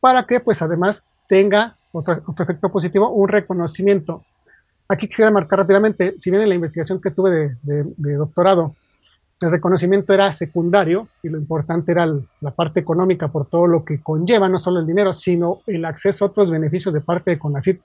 para 0.00 0.26
que 0.26 0.40
pues 0.40 0.62
además 0.62 1.06
tenga 1.28 1.76
otro, 1.92 2.22
efecto 2.38 2.70
positivo, 2.70 3.10
un 3.10 3.28
reconocimiento. 3.28 4.24
Aquí 4.88 5.08
quisiera 5.08 5.30
marcar 5.30 5.58
rápidamente, 5.58 6.14
si 6.18 6.30
bien 6.30 6.42
en 6.42 6.48
la 6.48 6.54
investigación 6.54 7.00
que 7.00 7.10
tuve 7.10 7.56
de, 7.62 8.14
doctorado, 8.14 8.74
el 9.40 9.50
reconocimiento 9.50 10.12
era 10.12 10.32
secundario 10.32 11.08
y 11.22 11.28
lo 11.28 11.38
importante 11.38 11.92
era 11.92 12.06
la 12.40 12.50
parte 12.50 12.80
económica 12.80 13.28
por 13.28 13.46
todo 13.46 13.66
lo 13.66 13.84
que 13.84 14.00
conlleva, 14.00 14.48
no 14.48 14.58
solo 14.58 14.80
el 14.80 14.86
dinero, 14.86 15.14
sino 15.14 15.60
el 15.66 15.84
acceso 15.84 16.24
a 16.24 16.28
otros 16.28 16.50
beneficios 16.50 16.92
de 16.92 17.00
parte 17.00 17.30
de 17.30 17.38
CONACYT, 17.38 17.80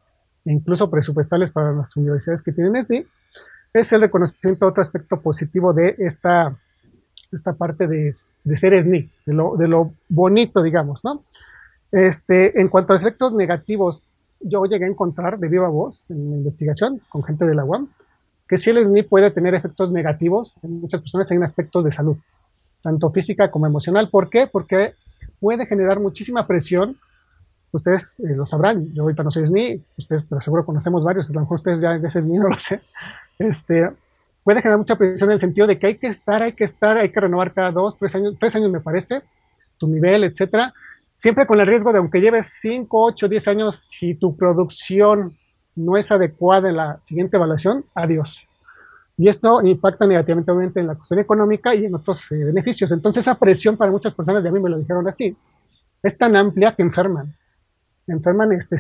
incluso 0.46 0.90
presupuestales 0.90 1.52
para 1.52 1.72
las 1.72 1.96
universidades 1.96 2.42
que 2.42 2.52
tienen 2.52 2.76
ESDI 2.76 3.06
es 3.74 3.92
el 3.92 4.02
reconocimiento, 4.02 4.68
otro 4.68 4.84
aspecto 4.84 5.20
positivo 5.20 5.74
de 5.74 5.96
esta, 5.98 6.56
esta 7.32 7.54
parte 7.54 7.88
de, 7.88 8.14
ser 8.14 8.84
SNI, 8.84 9.10
de 9.26 9.34
lo, 9.34 9.56
de 9.58 9.68
lo 9.68 9.94
bonito, 10.08 10.62
digamos, 10.62 11.04
¿no? 11.04 11.24
Este, 11.92 12.60
en 12.60 12.70
cuanto 12.70 12.94
a 12.94 12.98
efectos 12.98 13.34
negativos, 13.34 14.04
yo 14.40 14.66
llegué 14.66 14.86
a 14.86 14.90
encontrar 14.90 15.40
de 15.40 15.48
viva 15.48 15.68
voz 15.70 16.06
en 16.10 16.30
mi 16.30 16.38
investigación 16.38 17.02
con 17.10 17.24
gente 17.24 17.46
de 17.46 17.56
la 17.56 17.66
UAM 17.66 17.88
que 18.48 18.58
si 18.58 18.70
el 18.70 18.86
SNI 18.86 19.04
puede 19.04 19.32
tener 19.32 19.56
efectos 19.56 19.92
negativos 19.92 20.56
en 20.64 20.82
muchas 20.82 21.02
personas 21.02 21.30
en 21.32 21.44
aspectos 21.44 21.84
de 21.84 21.92
salud, 21.92 22.18
tanto 22.82 23.10
física 23.12 23.50
como 23.50 23.66
emocional. 23.66 24.10
¿Por 24.10 24.30
qué? 24.30 24.48
Porque 24.48 24.94
puede 25.40 25.66
generar 25.66 26.00
muchísima 26.00 26.46
presión. 26.46 26.98
Ustedes 27.72 28.16
eh, 28.20 28.36
lo 28.36 28.46
sabrán, 28.46 28.94
yo 28.94 29.04
ahorita 29.04 29.24
no 29.24 29.32
soy 29.32 29.48
SNI, 29.48 29.82
ustedes 29.98 30.24
pero 30.30 30.42
seguro 30.42 30.66
conocemos 30.66 31.04
varios, 31.04 31.30
a 31.30 31.34
lo 31.34 31.40
mejor 31.40 31.56
ustedes 31.56 31.82
ya 31.82 31.98
de 31.98 32.12
SNI 32.12 32.38
no 32.38 32.50
lo 32.50 32.60
sé, 32.60 32.82
este, 33.40 33.90
puede 34.44 34.62
generar 34.62 34.78
mucha 34.78 34.96
presión 34.96 35.32
en 35.32 35.36
el 35.36 35.40
sentido 35.40 35.66
de 35.66 35.80
que 35.80 35.88
hay 35.88 35.98
que 35.98 36.08
estar, 36.08 36.44
hay 36.44 36.54
que 36.54 36.66
estar, 36.66 36.98
hay 36.98 37.12
que 37.12 37.20
renovar 37.20 37.52
cada 37.52 37.72
dos, 37.72 37.98
tres 37.98 38.14
años, 38.14 38.36
tres 38.40 38.56
años 38.56 38.70
me 38.70 38.80
parece, 38.80 39.24
tu 39.80 39.88
nivel, 39.88 40.24
etcétera. 40.24 40.72
Siempre 41.18 41.48
con 41.48 41.60
el 41.60 41.66
riesgo 41.66 41.92
de, 41.92 42.00
aunque 42.00 42.20
lleves 42.20 42.58
5, 42.62 42.88
8, 42.92 43.28
10 43.30 43.48
años, 43.48 43.88
si 43.98 44.14
tu 44.16 44.36
producción 44.36 45.38
no 45.76 45.98
es 45.98 46.12
adecuada 46.12 46.70
en 46.70 46.78
la 46.78 47.02
siguiente 47.02 47.38
evaluación, 47.38 47.86
adiós. 47.96 48.48
Y 49.18 49.28
esto 49.30 49.62
impacta 49.64 50.08
negativamente, 50.08 50.52
obviamente, 50.52 50.80
en 50.80 50.88
la 50.88 50.96
cuestión 50.96 51.20
económica 51.20 51.76
y 51.76 51.86
en 51.86 51.96
otros 51.96 52.32
eh, 52.32 52.44
beneficios. 52.44 52.92
Entonces, 52.92 53.22
esa 53.22 53.36
presión 53.36 53.78
para 53.78 53.92
muchas 53.92 54.14
personas, 54.14 54.42
de 54.42 54.50
a 54.50 54.52
mí 54.52 54.60
me 54.60 54.70
lo 54.70 54.80
dijeron 54.80 55.08
así, 55.08 55.36
es 56.02 56.18
tan 56.18 56.36
amplia 56.36 56.76
que 56.76 56.82
enferman. 56.82 57.34
Enferman 58.08 58.52
este, 58.54 58.76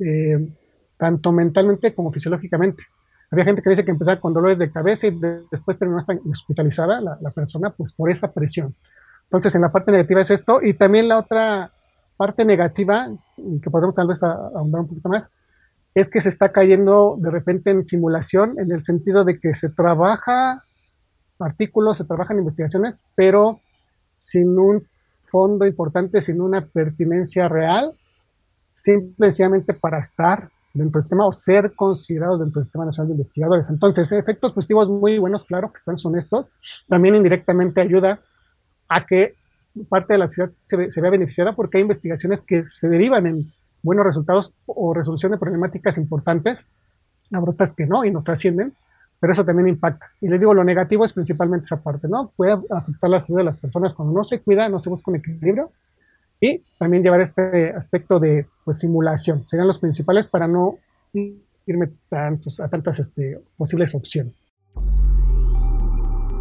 eh, 0.00 0.48
tanto 0.96 1.32
mentalmente 1.32 1.94
como 1.94 2.12
fisiológicamente. 2.12 2.84
Había 3.30 3.44
gente 3.44 3.62
que 3.62 3.70
dice 3.70 3.84
que 3.84 3.90
empezaba 3.90 4.20
con 4.20 4.32
dolores 4.32 4.58
de 4.58 4.70
cabeza 4.70 5.08
y 5.08 5.18
después 5.50 5.76
terminó 5.76 6.04
hospitalizada 6.30 7.00
la, 7.00 7.18
la, 7.20 7.30
persona 7.30 7.70
pues 7.70 7.92
por 7.92 8.08
esa 8.10 8.32
presión. 8.32 8.74
Entonces, 9.24 9.52
en 9.56 9.62
la 9.62 9.72
parte 9.72 9.90
negativa 9.90 10.20
es 10.20 10.30
esto. 10.30 10.60
Y 10.62 10.74
también 10.74 11.08
la 11.08 11.18
otra 11.18 11.72
parte 12.16 12.44
negativa, 12.44 13.08
que 13.60 13.70
podemos 13.70 13.94
tal 13.94 14.06
vez 14.06 14.22
ahondar 14.22 14.82
un 14.82 14.88
poquito 14.88 15.08
más, 15.08 15.28
es 15.96 16.10
que 16.10 16.20
se 16.20 16.28
está 16.28 16.52
cayendo 16.52 17.16
de 17.18 17.30
repente 17.30 17.70
en 17.70 17.86
simulación, 17.86 18.60
en 18.60 18.70
el 18.70 18.82
sentido 18.82 19.24
de 19.24 19.40
que 19.40 19.54
se 19.54 19.70
trabaja 19.70 20.62
artículos, 21.38 21.96
se 21.96 22.04
trabajan 22.04 22.38
investigaciones, 22.38 23.06
pero 23.14 23.60
sin 24.18 24.58
un 24.58 24.86
fondo 25.30 25.64
importante, 25.64 26.20
sin 26.20 26.42
una 26.42 26.60
pertinencia 26.66 27.48
real, 27.48 27.94
simplemente 28.74 29.72
para 29.72 30.00
estar 30.00 30.50
dentro 30.74 30.98
del 30.98 31.04
sistema 31.04 31.26
o 31.26 31.32
ser 31.32 31.72
considerados 31.74 32.40
dentro 32.40 32.60
del 32.60 32.66
Sistema 32.66 32.84
Nacional 32.84 33.08
de 33.08 33.14
Investigadores. 33.14 33.70
Entonces, 33.70 34.12
efectos 34.12 34.52
positivos 34.52 34.90
muy 34.90 35.18
buenos, 35.18 35.46
claro, 35.46 35.72
que 35.72 35.78
están 35.78 35.96
son 35.96 36.18
estos. 36.18 36.44
También 36.88 37.14
indirectamente 37.14 37.80
ayuda 37.80 38.20
a 38.86 39.06
que 39.06 39.34
parte 39.88 40.12
de 40.12 40.18
la 40.18 40.28
ciudad 40.28 40.50
se, 40.66 40.92
se 40.92 41.00
vea 41.00 41.10
beneficiada 41.10 41.54
porque 41.54 41.78
hay 41.78 41.82
investigaciones 41.82 42.42
que 42.42 42.64
se 42.68 42.86
derivan 42.86 43.26
en 43.26 43.52
buenos 43.86 44.04
resultados 44.04 44.52
o 44.66 44.92
resolución 44.92 45.32
de 45.32 45.38
problemáticas 45.38 45.96
importantes, 45.96 46.66
habrá 47.32 47.52
otras 47.52 47.74
que 47.74 47.86
no 47.86 48.04
y 48.04 48.10
no 48.10 48.22
trascienden, 48.22 48.74
pero 49.18 49.32
eso 49.32 49.44
también 49.44 49.68
impacta. 49.68 50.10
Y 50.20 50.28
les 50.28 50.40
digo, 50.40 50.52
lo 50.52 50.64
negativo 50.64 51.04
es 51.04 51.12
principalmente 51.12 51.64
esa 51.64 51.80
parte, 51.80 52.08
¿no? 52.08 52.32
Puede 52.36 52.58
afectar 52.70 53.08
la 53.08 53.20
salud 53.20 53.38
de 53.38 53.44
las 53.44 53.56
personas 53.56 53.94
cuando 53.94 54.12
no 54.12 54.24
se 54.24 54.40
cuida, 54.40 54.68
no 54.68 54.80
se 54.80 54.90
busca 54.90 55.10
un 55.10 55.16
equilibrio, 55.16 55.70
y 56.40 56.62
también 56.78 57.02
llevar 57.02 57.20
este 57.22 57.70
aspecto 57.70 58.18
de 58.18 58.46
pues, 58.64 58.78
simulación. 58.80 59.46
Serían 59.48 59.68
los 59.68 59.78
principales 59.78 60.26
para 60.26 60.46
no 60.46 60.78
irme 61.66 61.88
tantos, 62.08 62.60
a 62.60 62.68
tantas 62.68 62.98
este, 62.98 63.40
posibles 63.56 63.94
opciones. 63.94 64.34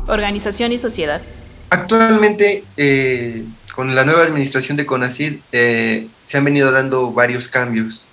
Organización 0.08 0.72
y 0.72 0.78
sociedad. 0.78 1.22
Actualmente, 1.70 2.64
eh, 2.78 3.44
con 3.76 3.94
la 3.94 4.06
nueva 4.06 4.24
administración 4.24 4.78
de 4.78 4.86
CONACID, 4.86 5.40
eh, 5.52 6.08
se 6.24 6.38
han 6.38 6.46
venido 6.46 6.72
dando 6.72 7.12
varios 7.12 7.50
cambios. 7.50 8.08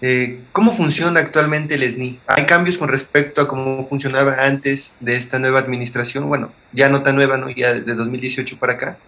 Eh, 0.00 0.44
¿Cómo 0.50 0.74
funciona 0.74 1.20
actualmente 1.20 1.76
el 1.76 1.84
SNI? 1.84 2.20
¿Hay 2.26 2.46
cambios 2.46 2.78
con 2.78 2.88
respecto 2.88 3.40
a 3.40 3.46
cómo 3.46 3.86
funcionaba 3.88 4.36
antes 4.40 4.96
de 4.98 5.16
esta 5.16 5.38
nueva 5.38 5.60
administración? 5.60 6.28
Bueno, 6.28 6.52
ya 6.72 6.88
no 6.88 7.02
tan 7.04 7.14
nueva, 7.14 7.36
¿no? 7.36 7.48
Ya 7.48 7.74
de 7.74 7.94
2018 7.94 8.58
para 8.58 8.74
acá. 8.74 8.98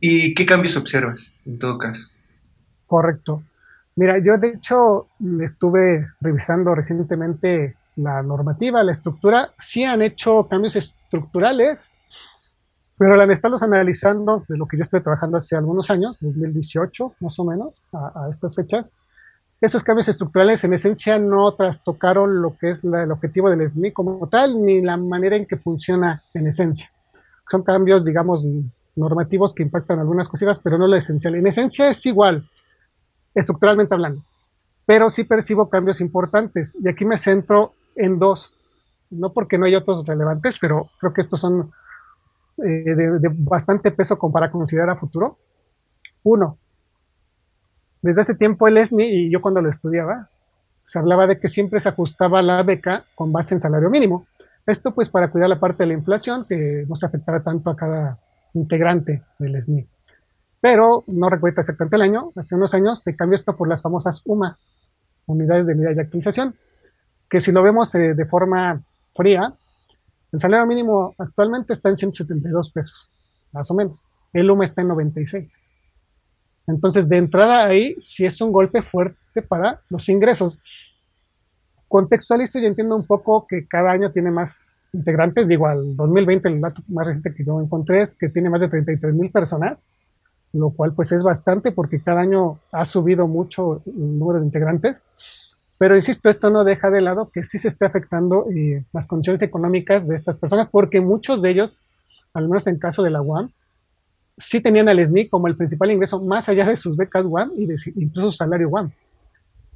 ¿Y 0.00 0.34
qué 0.34 0.46
cambios 0.46 0.76
observas 0.76 1.36
en 1.44 1.58
todo 1.58 1.76
caso? 1.78 2.08
Correcto. 2.86 3.42
Mira, 3.94 4.18
yo 4.18 4.38
de 4.38 4.54
hecho 4.56 5.06
estuve 5.42 6.08
revisando 6.20 6.74
recientemente 6.74 7.76
la 7.96 8.22
normativa, 8.22 8.82
la 8.82 8.92
estructura. 8.92 9.52
Sí 9.58 9.84
han 9.84 10.00
hecho 10.00 10.48
cambios 10.48 10.76
estructurales, 10.76 11.90
pero 12.98 13.20
al 13.20 13.30
estarlos 13.30 13.62
analizando 13.62 14.44
de 14.48 14.56
lo 14.56 14.66
que 14.66 14.76
yo 14.76 14.82
estoy 14.82 15.00
trabajando 15.00 15.38
hace 15.38 15.56
algunos 15.56 15.90
años, 15.90 16.18
2018 16.20 17.14
más 17.20 17.38
o 17.38 17.44
menos, 17.44 17.82
a, 17.92 18.28
estas 18.30 18.54
fechas, 18.54 18.94
esos 19.60 19.84
cambios 19.84 20.08
estructurales 20.08 20.64
en 20.64 20.74
esencia 20.74 21.18
no 21.18 21.52
trastocaron 21.54 22.42
lo 22.42 22.56
que 22.58 22.70
es 22.70 22.82
el 22.84 23.12
objetivo 23.12 23.48
del 23.48 23.70
SNI 23.70 23.92
como 23.92 24.26
tal, 24.28 24.64
ni 24.64 24.82
la 24.82 24.96
manera 24.96 25.36
en 25.36 25.46
que 25.46 25.56
funciona 25.56 26.22
en 26.34 26.48
esencia. 26.48 26.90
Son 27.48 27.62
cambios, 27.62 28.04
digamos, 28.04 28.44
normativos 28.96 29.54
que 29.54 29.62
impactan 29.62 30.00
algunas 30.00 30.28
cositas, 30.28 30.58
pero 30.62 30.78
no 30.78 30.86
lo 30.86 30.96
esencial. 30.96 31.36
En 31.36 31.46
esencia 31.46 31.88
es 31.88 32.04
igual, 32.06 32.48
estructuralmente 33.34 33.94
hablando, 33.94 34.22
pero 34.84 35.10
sí 35.10 35.24
percibo 35.24 35.68
cambios 35.68 36.00
importantes. 36.00 36.74
Y 36.82 36.88
aquí 36.88 37.04
me 37.04 37.18
centro 37.18 37.72
en 37.94 38.18
dos, 38.18 38.54
no 39.10 39.32
porque 39.32 39.58
no 39.58 39.66
hay 39.66 39.76
otros 39.76 40.04
relevantes, 40.06 40.58
pero 40.60 40.88
creo 40.98 41.12
que 41.12 41.20
estos 41.20 41.40
son 41.40 41.72
eh, 42.58 42.94
de, 42.94 43.30
bastante 43.32 43.90
peso 43.90 44.18
para 44.30 44.50
considerar 44.50 44.90
a 44.90 44.96
futuro. 44.96 45.38
Uno, 46.22 46.58
desde 48.02 48.22
hace 48.22 48.34
tiempo 48.34 48.68
el 48.68 48.76
ESNI 48.76 49.04
y 49.04 49.30
yo 49.30 49.40
cuando 49.40 49.62
lo 49.62 49.70
estudiaba, 49.70 50.28
se 50.84 50.98
hablaba 50.98 51.26
de 51.26 51.38
que 51.38 51.48
siempre 51.48 51.80
se 51.80 51.88
ajustaba 51.88 52.42
la 52.42 52.62
beca 52.62 53.04
con 53.14 53.32
base 53.32 53.54
en 53.54 53.60
salario 53.60 53.90
mínimo. 53.90 54.26
Esto 54.66 54.92
pues 54.92 55.08
para 55.08 55.30
cuidar 55.30 55.48
la 55.48 55.58
parte 55.58 55.82
de 55.82 55.88
la 55.88 55.94
inflación, 55.94 56.44
que 56.48 56.84
no 56.88 56.96
se 56.96 57.06
afectara 57.06 57.42
tanto 57.42 57.70
a 57.70 57.76
cada 57.76 58.18
integrante 58.54 59.22
del 59.38 59.62
SNI. 59.62 59.86
Pero 60.60 61.04
no 61.08 61.28
recuerdo 61.28 61.60
exactamente 61.60 61.96
el 61.96 62.02
año, 62.02 62.32
hace 62.36 62.54
unos 62.54 62.72
años 62.74 63.02
se 63.02 63.16
cambió 63.16 63.36
esto 63.36 63.56
por 63.56 63.68
las 63.68 63.82
famosas 63.82 64.22
UMA, 64.24 64.56
unidades 65.26 65.66
de 65.66 65.74
medida 65.74 65.92
y 65.92 66.00
actualización, 66.00 66.54
que 67.28 67.40
si 67.40 67.50
lo 67.50 67.62
vemos 67.62 67.94
eh, 67.94 68.14
de 68.14 68.26
forma 68.26 68.82
fría, 69.14 69.54
el 70.32 70.40
salario 70.40 70.66
mínimo 70.66 71.14
actualmente 71.18 71.72
está 71.72 71.88
en 71.88 71.96
172 71.96 72.70
pesos, 72.70 73.12
más 73.52 73.70
o 73.70 73.74
menos. 73.74 74.00
El 74.32 74.50
UMA 74.50 74.64
está 74.64 74.80
en 74.82 74.88
96. 74.88 75.48
Entonces, 76.66 77.08
de 77.08 77.18
entrada 77.18 77.66
ahí, 77.66 77.96
sí 78.00 78.24
es 78.24 78.40
un 78.40 78.50
golpe 78.50 78.82
fuerte 78.82 79.42
para 79.42 79.80
los 79.90 80.08
ingresos. 80.08 80.58
Contextualizo 81.88 82.58
y 82.58 82.66
entiendo 82.66 82.96
un 82.96 83.06
poco 83.06 83.46
que 83.46 83.66
cada 83.66 83.90
año 83.90 84.10
tiene 84.10 84.30
más 84.30 84.80
integrantes. 84.92 85.48
Digo, 85.48 85.66
al 85.66 85.96
2020, 85.96 86.48
el 86.48 86.60
dato 86.60 86.82
más 86.88 87.06
reciente 87.06 87.34
que 87.34 87.44
yo 87.44 87.60
encontré 87.60 88.02
es 88.02 88.14
que 88.14 88.28
tiene 88.28 88.48
más 88.48 88.60
de 88.60 88.68
33 88.68 89.14
mil 89.14 89.30
personas 89.30 89.82
lo 90.52 90.70
cual 90.70 90.92
pues 90.92 91.12
es 91.12 91.22
bastante 91.22 91.72
porque 91.72 92.00
cada 92.00 92.20
año 92.20 92.58
ha 92.70 92.84
subido 92.84 93.26
mucho 93.26 93.82
el 93.86 94.18
número 94.18 94.40
de 94.40 94.46
integrantes. 94.46 95.00
Pero 95.82 95.96
insisto, 95.96 96.30
esto 96.30 96.48
no 96.48 96.62
deja 96.62 96.90
de 96.90 97.00
lado 97.00 97.32
que 97.34 97.42
sí 97.42 97.58
se 97.58 97.66
está 97.66 97.86
afectando 97.86 98.46
eh, 98.54 98.84
las 98.92 99.08
condiciones 99.08 99.42
económicas 99.42 100.06
de 100.06 100.14
estas 100.14 100.38
personas 100.38 100.68
porque 100.70 101.00
muchos 101.00 101.42
de 101.42 101.50
ellos, 101.50 101.82
al 102.34 102.46
menos 102.46 102.68
en 102.68 102.78
caso 102.78 103.02
de 103.02 103.10
la 103.10 103.20
UAM, 103.20 103.50
sí 104.38 104.60
tenían 104.60 104.88
al 104.88 105.04
SNI 105.04 105.28
como 105.28 105.48
el 105.48 105.56
principal 105.56 105.90
ingreso 105.90 106.20
más 106.20 106.48
allá 106.48 106.66
de 106.66 106.76
sus 106.76 106.96
becas 106.96 107.24
UAM 107.24 107.50
y 107.56 107.66
de 107.66 107.78
incluso 107.96 108.30
su 108.30 108.36
salario 108.36 108.68
UAM. 108.68 108.92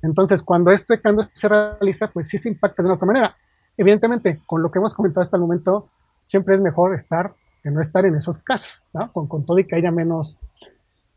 Entonces, 0.00 0.44
cuando 0.44 0.70
este 0.70 1.00
cambio 1.00 1.28
se 1.34 1.48
realiza, 1.48 2.06
pues 2.06 2.28
sí 2.28 2.38
se 2.38 2.50
impacta 2.50 2.84
de 2.84 2.90
otra 2.92 3.04
manera. 3.04 3.36
Evidentemente, 3.76 4.38
con 4.46 4.62
lo 4.62 4.70
que 4.70 4.78
hemos 4.78 4.94
comentado 4.94 5.22
hasta 5.22 5.36
el 5.36 5.40
momento, 5.40 5.88
siempre 6.28 6.54
es 6.54 6.60
mejor 6.60 6.94
estar 6.94 7.32
que 7.64 7.70
no 7.72 7.80
estar 7.80 8.06
en 8.06 8.14
esos 8.14 8.38
casos, 8.38 8.84
con 9.12 9.44
todo 9.44 9.58
y 9.58 9.64
que 9.64 9.74
haya 9.74 9.90
menos 9.90 10.38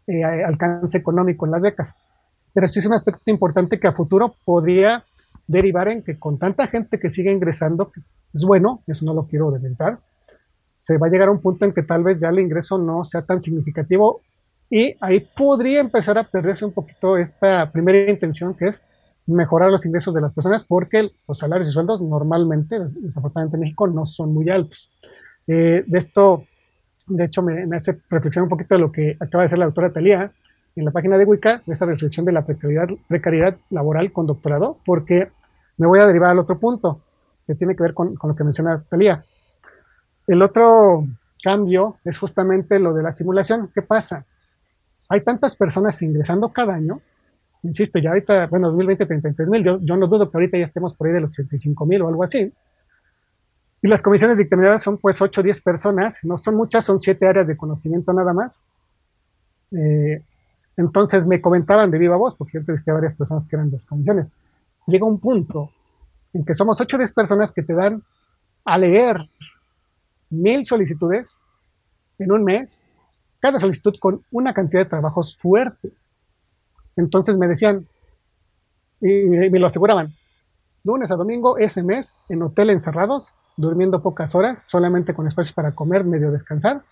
eh, 0.08 0.24
alcance 0.24 0.98
económico 0.98 1.46
en 1.46 1.52
las 1.52 1.62
becas. 1.62 1.96
Pero 2.54 2.68
sí 2.68 2.80
es 2.80 2.86
un 2.86 2.94
aspecto 2.94 3.30
importante 3.32 3.80
que 3.80 3.88
a 3.88 3.94
futuro 3.94 4.36
podría 4.46 5.04
derivar 5.48 5.88
en 5.90 6.04
que 6.04 6.18
con 6.20 6.38
tanta 6.38 6.68
gente 6.68 7.00
que 7.00 7.10
sigue 7.10 7.32
ingresando, 7.32 7.92
es 8.34 8.44
bueno, 8.44 8.84
eso 8.88 9.06
no 9.06 9.14
lo 9.14 9.28
quiero 9.28 9.52
deventar, 9.52 10.00
se 10.80 10.98
va 10.98 11.08
a 11.08 11.10
llegar 11.10 11.28
a 11.28 11.32
un 11.32 11.42
punto 11.42 11.66
en 11.66 11.74
que 11.74 11.84
tal 11.84 12.04
vez 12.04 12.20
ya 12.20 12.30
el 12.30 12.40
ingreso 12.40 12.78
no 12.78 13.04
sea 13.04 13.24
tan 13.24 13.42
significativo 13.42 14.22
y 14.70 14.96
ahí 15.02 15.28
podría 15.36 15.82
empezar 15.82 16.18
a 16.18 16.24
perderse 16.24 16.66
un 16.66 16.74
poquito 16.74 17.18
esta 17.18 17.72
primera 17.72 18.10
intención 18.10 18.54
que 18.54 18.68
es 18.68 18.84
mejorar 19.26 19.72
los 19.72 19.86
ingresos 19.86 20.14
de 20.14 20.22
las 20.22 20.34
personas 20.34 20.64
porque 20.68 21.10
los 21.28 21.38
salarios 21.38 21.70
y 21.70 21.74
sueldos 21.74 22.02
normalmente, 22.02 22.78
desafortunadamente 23.02 23.58
en 23.58 23.62
México, 23.62 23.88
no 23.88 24.06
son 24.06 24.34
muy 24.34 24.50
altos. 24.50 24.90
Eh, 25.48 25.84
de 25.86 26.00
esto, 26.00 26.46
de 27.08 27.26
hecho, 27.26 27.42
me, 27.42 27.76
hace 27.76 28.00
reflexionar 28.10 28.46
un 28.46 28.50
poquito 28.50 28.76
de 28.76 28.82
lo 28.82 28.92
que 28.92 29.18
acaba 29.20 29.44
de 29.44 29.48
hacer 29.48 29.60
la 29.60 29.66
doctora 29.66 29.92
Talía 29.92 30.32
en 30.76 30.86
la 30.86 30.92
página 30.92 31.18
de 31.18 31.26
Wicca, 31.26 31.62
esta 31.68 31.86
reflexión 31.86 32.26
de 32.26 32.32
la 32.32 32.46
precariedad, 32.46 32.88
precariedad 33.08 33.58
laboral 33.70 34.12
con 34.12 34.26
doctorado, 34.26 34.78
porque 34.86 35.30
me 35.78 35.88
voy 35.88 36.00
a 36.00 36.06
derivar 36.06 36.32
al 36.32 36.40
otro 36.40 36.60
punto, 36.60 37.02
que 37.46 37.56
tiene 37.56 37.76
que 37.76 37.84
ver 37.84 37.94
con, 37.94 38.16
con 38.16 38.30
lo 38.30 38.36
que 38.36 38.44
menciona 38.44 38.84
Talía. 38.90 39.24
El 40.28 40.42
otro 40.42 41.06
cambio 41.44 41.98
es 42.06 42.18
justamente 42.18 42.80
lo 42.80 42.94
de 42.94 43.04
la 43.04 43.14
simulación. 43.14 43.72
¿Qué 43.74 43.82
pasa? 43.82 44.26
Hay 45.10 45.22
tantas 45.22 45.56
personas 45.56 46.02
ingresando 46.02 46.50
cada 46.50 46.76
año, 46.76 47.02
insisto, 47.64 48.00
ya 48.00 48.10
ahorita, 48.10 48.48
bueno, 48.48 48.68
2020, 48.68 49.06
33 49.06 49.50
mil, 49.50 49.64
yo, 49.64 49.80
yo 49.82 49.96
no 49.98 50.08
dudo 50.08 50.30
que 50.30 50.38
ahorita 50.38 50.58
ya 50.58 50.66
estemos 50.66 50.94
por 50.96 51.08
ahí 51.08 51.14
de 51.14 51.22
los 51.22 51.34
35 51.34 51.86
mil 51.86 52.02
o 52.04 52.08
algo 52.08 52.24
así, 52.24 52.54
y 53.82 53.88
las 53.88 54.02
comisiones 54.02 54.38
dictaminadas 54.38 54.84
son 54.84 54.98
pues 54.98 55.22
8 55.22 55.40
o 55.40 55.44
10 55.44 55.62
personas, 55.62 56.26
no 56.26 56.38
son 56.38 56.56
muchas, 56.56 56.84
son 56.84 57.00
7 57.00 57.26
áreas 57.26 57.48
de 57.48 57.56
conocimiento 57.56 58.12
nada 58.12 58.34
más. 58.34 58.62
Eh, 59.72 60.22
entonces 60.78 61.26
me 61.26 61.42
comentaban 61.42 61.92
de 61.92 61.98
viva 61.98 62.16
voz, 62.16 62.36
porque 62.36 62.54
yo 62.54 62.60
entrevisté 62.60 62.92
a 62.92 62.96
varias 62.96 63.16
personas 63.16 63.48
que 63.48 63.56
eran 63.56 63.70
de 63.70 63.78
las 63.78 63.86
comisiones. 63.86 64.32
Llega 64.88 65.06
un 65.06 65.20
punto 65.20 65.72
en 66.34 66.46
que 66.46 66.56
somos 66.56 66.80
8 66.80 66.96
o 66.96 67.00
10 67.00 67.14
personas 67.14 67.52
que 67.52 67.64
te 67.64 67.74
dan 67.74 68.04
a 68.66 68.78
leer 68.78 69.30
mil 70.30 70.66
solicitudes 70.66 71.40
en 72.20 72.32
un 72.32 72.44
mes, 72.44 72.84
cada 73.40 73.60
solicitud 73.60 73.96
con 74.00 74.24
una 74.32 74.54
cantidad 74.54 74.84
de 74.84 74.90
trabajos 74.90 75.38
fuerte. 75.38 75.92
Entonces 76.96 77.38
me 77.38 77.48
decían, 77.48 77.86
y 79.02 79.26
me 79.26 79.60
lo 79.60 79.68
aseguraban, 79.68 80.14
lunes 80.84 81.12
a 81.12 81.16
domingo, 81.16 81.58
ese 81.58 81.84
mes, 81.84 82.18
en 82.28 82.44
hotel 82.44 82.70
encerrados, 82.70 83.34
durmiendo 83.58 84.02
pocas 84.02 84.36
horas, 84.36 84.64
solamente 84.68 85.14
con 85.14 85.28
espacios 85.28 85.54
para 85.54 85.74
comer, 85.74 86.04
medio 86.04 86.32
descansar, 86.32 86.84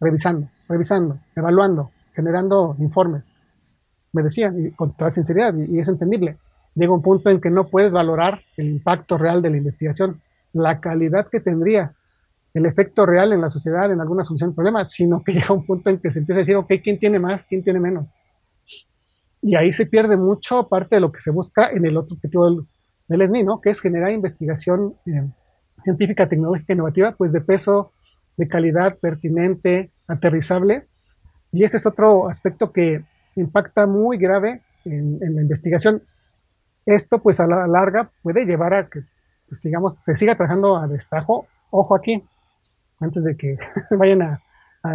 revisando, 0.00 0.48
revisando, 0.68 1.18
evaluando, 1.36 1.90
generando 2.14 2.76
informes. 2.78 3.24
Me 4.12 4.22
decían, 4.22 4.66
y 4.66 4.70
con 4.72 4.94
toda 4.96 5.10
sinceridad, 5.10 5.54
y, 5.54 5.78
es 5.78 5.88
entendible, 5.88 6.36
llega 6.74 6.92
un 6.92 7.02
punto 7.02 7.30
en 7.30 7.40
que 7.40 7.50
no 7.50 7.68
puedes 7.68 7.92
valorar 7.92 8.42
el 8.56 8.68
impacto 8.68 9.18
real 9.18 9.42
de 9.42 9.50
la 9.50 9.56
investigación, 9.56 10.20
la 10.52 10.80
calidad 10.80 11.28
que 11.28 11.40
tendría, 11.40 11.92
el 12.54 12.66
efecto 12.66 13.06
real 13.06 13.32
en 13.32 13.40
la 13.40 13.50
sociedad, 13.50 13.90
en 13.90 14.00
alguna 14.00 14.24
solución 14.24 14.50
de 14.50 14.56
problemas, 14.56 14.90
sino 14.90 15.22
que 15.24 15.32
llega 15.34 15.54
un 15.54 15.64
punto 15.64 15.90
en 15.90 15.98
que 15.98 16.10
se 16.10 16.20
empieza 16.20 16.38
a 16.38 16.42
decir, 16.42 16.56
ok, 16.56 16.72
¿quién 16.82 16.98
tiene 16.98 17.18
más? 17.18 17.46
¿Quién 17.46 17.62
tiene 17.62 17.80
menos? 17.80 18.06
Y 19.40 19.56
ahí 19.56 19.72
se 19.72 19.86
pierde 19.86 20.16
mucho 20.16 20.68
parte 20.68 20.96
de 20.96 21.00
lo 21.00 21.10
que 21.10 21.20
se 21.20 21.30
busca 21.30 21.70
en 21.70 21.84
el 21.84 21.96
otro 21.96 22.14
objetivo 22.14 22.44
del, 22.44 22.66
del 23.08 23.28
SNI, 23.28 23.42
¿no? 23.42 23.60
Que 23.60 23.70
es 23.70 23.80
generar 23.80 24.12
investigación 24.12 24.94
eh, 25.06 25.28
científica, 25.82 26.28
tecnológica, 26.28 26.72
innovativa, 26.72 27.12
pues 27.12 27.32
de 27.32 27.40
peso, 27.40 27.90
de 28.36 28.48
calidad, 28.48 28.98
pertinente, 28.98 29.90
aterrizable. 30.06 30.86
Y 31.52 31.64
ese 31.64 31.76
es 31.76 31.86
otro 31.86 32.28
aspecto 32.28 32.72
que 32.72 33.04
impacta 33.36 33.86
muy 33.86 34.16
grave 34.16 34.62
en, 34.84 35.18
la 35.20 35.42
investigación. 35.42 36.02
Esto, 36.86 37.18
pues 37.20 37.38
a 37.40 37.46
la 37.46 37.66
larga, 37.66 38.10
puede 38.22 38.44
llevar 38.44 38.74
a 38.74 38.88
que, 38.88 39.02
pues, 39.48 39.62
digamos, 39.62 40.02
se 40.02 40.16
siga 40.16 40.34
trabajando 40.34 40.76
a 40.76 40.88
destajo. 40.88 41.46
Ojo 41.70 41.94
aquí, 41.94 42.24
antes 43.00 43.22
de 43.22 43.36
que 43.36 43.56
vayan 43.90 44.22
a, 44.22 44.42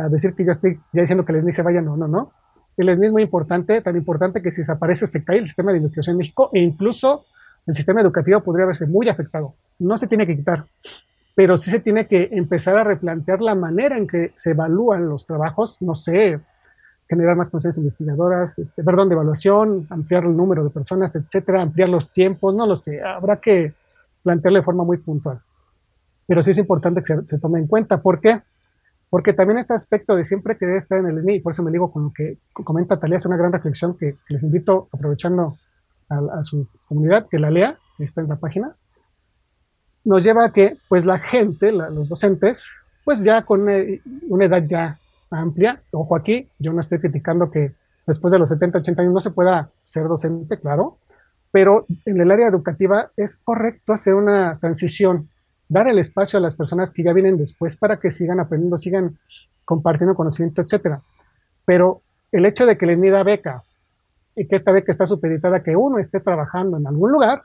decir 0.10 0.34
que 0.34 0.44
yo 0.44 0.52
estoy 0.52 0.78
ya 0.92 1.02
diciendo 1.02 1.24
que 1.24 1.32
el 1.32 1.42
SNI 1.42 1.54
se 1.54 1.62
vaya, 1.62 1.82
no, 1.82 1.96
no, 1.96 2.08
no. 2.08 2.32
El 2.76 2.94
SNI 2.94 3.08
es 3.08 3.14
muy 3.14 3.24
importante, 3.24 3.82
tan 3.82 3.96
importante 3.96 4.42
que 4.42 4.52
si 4.52 4.62
desaparece 4.62 5.08
se 5.08 5.24
cae 5.24 5.38
el 5.38 5.48
sistema 5.48 5.72
de 5.72 5.78
investigación 5.78 6.16
en 6.16 6.18
México 6.18 6.50
e 6.54 6.60
incluso 6.60 7.26
el 7.66 7.76
sistema 7.76 8.02
educativo 8.02 8.42
podría 8.42 8.66
verse 8.66 8.86
muy 8.86 9.08
afectado. 9.08 9.56
No 9.80 9.98
se 9.98 10.08
tiene 10.08 10.28
que 10.28 10.36
quitar, 10.36 10.66
pero 11.38 11.60
sí 11.60 11.70
se 11.70 11.80
tiene 11.80 12.08
que 12.08 12.30
empezar 12.32 12.76
a 12.78 12.84
replantear 12.84 13.42
la 13.42 13.54
manera 13.54 13.96
en 13.96 14.08
que 14.08 14.32
se 14.36 14.54
evalúan 14.54 15.08
los 15.08 15.28
trabajos, 15.28 15.84
no 15.84 15.94
sé, 15.94 16.40
generar 17.08 17.36
más 17.36 17.52
condiciones 17.52 17.78
investigadoras, 17.78 18.58
este, 18.58 18.84
perdón, 18.84 19.08
de 19.10 19.14
evaluación, 19.14 19.86
ampliar 19.92 20.24
el 20.24 20.36
número 20.36 20.64
de 20.64 20.72
personas, 20.72 21.16
etcétera, 21.16 21.62
ampliar 21.62 21.90
los 21.90 22.12
tiempos, 22.12 22.56
no 22.56 22.66
lo 22.66 22.76
sé, 22.76 23.04
habrá 23.04 23.36
que 23.38 23.76
plantearlo 24.24 24.58
de 24.58 24.66
forma 24.66 24.84
muy 24.84 24.98
puntual. 24.98 25.40
Pero 26.26 26.42
sí 26.42 26.50
es 26.50 26.58
importante 26.58 27.04
que 27.04 27.16
se, 27.16 27.38
tome 27.38 27.60
en 27.60 27.68
cuenta. 27.68 28.02
¿Por 28.02 28.20
qué? 28.20 28.42
Porque 29.08 29.34
también 29.34 29.60
este 29.60 29.76
aspecto 29.76 30.16
de 30.16 30.26
siempre 30.26 30.58
querer 30.58 30.78
estar 30.78 30.98
en 30.98 31.06
el 31.06 31.22
SNI, 31.22 31.36
y 31.36 31.40
por 31.42 31.54
eso 31.54 31.62
me 31.62 31.70
digo 31.70 31.92
con 31.92 32.06
lo 32.06 32.14
que 32.14 32.40
comenta 32.52 33.00
Talía, 33.00 33.20
es 33.20 33.28
una 33.28 33.38
gran 33.38 33.52
reflexión 33.52 33.96
que 33.96 34.16
les 34.30 34.42
invito, 34.42 34.90
aprovechando 34.92 35.56
a, 36.10 36.44
su 36.44 36.68
comunidad, 36.88 37.28
que 37.30 37.38
la 37.38 37.52
lea, 37.52 37.78
está 38.00 38.22
en 38.22 38.28
la 38.28 38.38
página, 38.38 38.76
nos 40.08 40.24
lleva 40.24 40.46
a 40.46 40.54
que 40.54 40.78
pues 40.88 41.06
la 41.06 41.20
gente, 41.20 41.74
los 41.74 42.08
docentes, 42.08 42.66
pues 43.04 43.22
ya 43.26 43.42
con 43.42 43.68
una, 44.30 44.46
edad 44.46 44.64
ya 44.66 44.98
amplia, 45.30 45.82
ojo 45.92 46.16
aquí, 46.16 46.48
yo 46.60 46.72
no 46.72 46.80
estoy 46.80 47.00
criticando 47.00 47.52
que 47.52 47.74
después 48.06 48.32
de 48.32 48.40
los 48.40 48.50
70, 48.50 48.78
80 48.80 49.02
años 49.02 49.14
no 49.14 49.20
se 49.20 49.32
pueda 49.32 49.70
ser 49.84 50.08
docente, 50.08 50.58
claro, 50.62 50.98
pero 51.52 51.86
en 52.06 52.22
el 52.22 52.32
área 52.32 52.48
educativa 52.48 53.12
es 53.18 53.36
correcto 53.36 53.92
hacer 53.92 54.14
una 54.14 54.58
transición, 54.60 55.28
dar 55.68 55.90
el 55.90 56.00
espacio 56.00 56.40
a 56.40 56.42
las 56.42 56.56
personas 56.56 56.94
que 56.94 57.04
ya 57.04 57.12
vienen 57.12 57.38
después 57.38 57.76
para 57.76 57.98
que 57.98 58.12
sigan 58.12 58.40
aprendiendo, 58.40 58.78
sigan 58.78 59.18
compartiendo 59.66 60.16
conocimiento, 60.16 60.62
etcétera. 60.62 61.02
Pero 61.66 62.00
el 62.32 62.46
hecho 62.46 62.66
de 62.66 62.78
que 62.78 62.86
les 62.86 62.98
mida 62.98 63.24
beca 63.24 63.64
y 64.38 64.48
que 64.48 64.56
esta 64.56 64.72
beca 64.72 64.94
está 64.94 65.06
supeditada 65.06 65.58
a 65.58 65.64
que 65.64 65.76
uno 65.76 66.00
esté 66.00 66.22
trabajando 66.22 66.78
en 66.78 66.88
algún 66.88 67.12
lugar, 67.12 67.44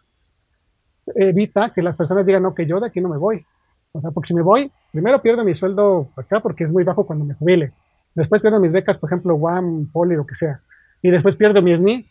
evita 1.15 1.71
que 1.71 1.83
las 1.83 1.97
personas 1.97 2.27
digan, 2.27 2.43
no, 2.43 2.55
que 2.55 2.67
yo 2.67 2.81
de 2.81 2.87
aquí 2.87 3.01
no 3.01 3.09
me 3.09 3.17
voy. 3.17 3.45
O 3.93 4.01
sea, 4.01 4.11
porque 4.11 4.29
si 4.29 4.35
me 4.35 4.43
voy, 4.43 4.71
primero 4.91 5.21
pierdo 5.21 5.45
mi 5.45 5.55
sueldo 5.55 6.09
acá 6.17 6.41
porque 6.41 6.65
es 6.65 6.73
muy 6.73 6.85
bajo 6.85 7.07
cuando 7.07 7.25
me 7.25 7.35
jubile. 7.35 7.73
Después 8.15 8.43
pierdo 8.43 8.61
mis 8.61 8.73
becas, 8.73 8.99
por 8.99 9.09
ejemplo, 9.09 9.35
WAM, 9.35 9.91
Poli, 9.93 10.17
lo 10.17 10.27
que 10.27 10.35
sea. 10.35 10.61
Y 11.03 11.11
después 11.11 11.37
pierdo 11.37 11.63
mi 11.63 11.77
SNI. 11.77 12.07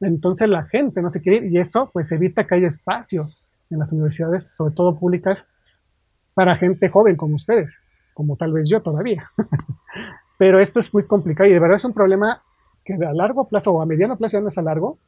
Entonces 0.00 0.48
la 0.48 0.64
gente 0.64 1.00
no 1.00 1.10
se 1.10 1.20
quiere 1.20 1.46
ir 1.46 1.52
y 1.52 1.58
eso 1.58 1.90
pues 1.92 2.10
evita 2.12 2.46
que 2.46 2.56
haya 2.56 2.68
espacios 2.68 3.46
en 3.70 3.78
las 3.78 3.92
universidades, 3.92 4.54
sobre 4.54 4.74
todo 4.74 4.98
públicas, 4.98 5.46
para 6.34 6.56
gente 6.56 6.88
joven 6.88 7.16
como 7.16 7.36
ustedes, 7.36 7.70
como 8.12 8.36
tal 8.36 8.52
vez 8.52 8.68
yo 8.68 8.82
todavía. 8.82 9.30
Pero 10.38 10.60
esto 10.60 10.80
es 10.80 10.92
muy 10.92 11.04
complicado 11.04 11.48
y 11.48 11.52
de 11.52 11.60
verdad 11.60 11.76
es 11.76 11.84
un 11.84 11.94
problema 11.94 12.42
que 12.84 12.94
a 12.94 13.12
largo 13.12 13.48
plazo 13.48 13.72
o 13.72 13.80
a 13.80 13.86
mediano 13.86 14.16
plazo, 14.16 14.36
ya 14.36 14.42
no 14.42 14.48
es 14.48 14.58
a 14.58 14.62
largo, 14.62 14.98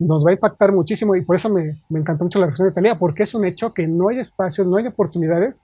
nos 0.00 0.24
va 0.24 0.30
a 0.30 0.34
impactar 0.34 0.72
muchísimo 0.72 1.14
y 1.14 1.22
por 1.22 1.36
eso 1.36 1.50
me, 1.50 1.82
me 1.90 2.00
encantó 2.00 2.24
mucho 2.24 2.38
la 2.38 2.46
reflexión 2.46 2.68
de 2.68 2.74
Talía, 2.74 2.98
porque 2.98 3.24
es 3.24 3.34
un 3.34 3.44
hecho 3.44 3.72
que 3.72 3.86
no 3.86 4.08
hay 4.08 4.18
espacios, 4.18 4.66
no 4.66 4.78
hay 4.78 4.86
oportunidades 4.86 5.60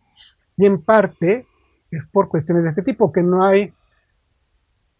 y 0.57 0.66
en 0.66 0.83
parte 0.83 1.46
es 1.90 2.07
por 2.07 2.29
cuestiones 2.29 2.64
de 2.64 2.70
este 2.70 2.83
tipo, 2.83 3.12
que 3.12 3.22
no 3.22 3.44
hay 3.44 3.72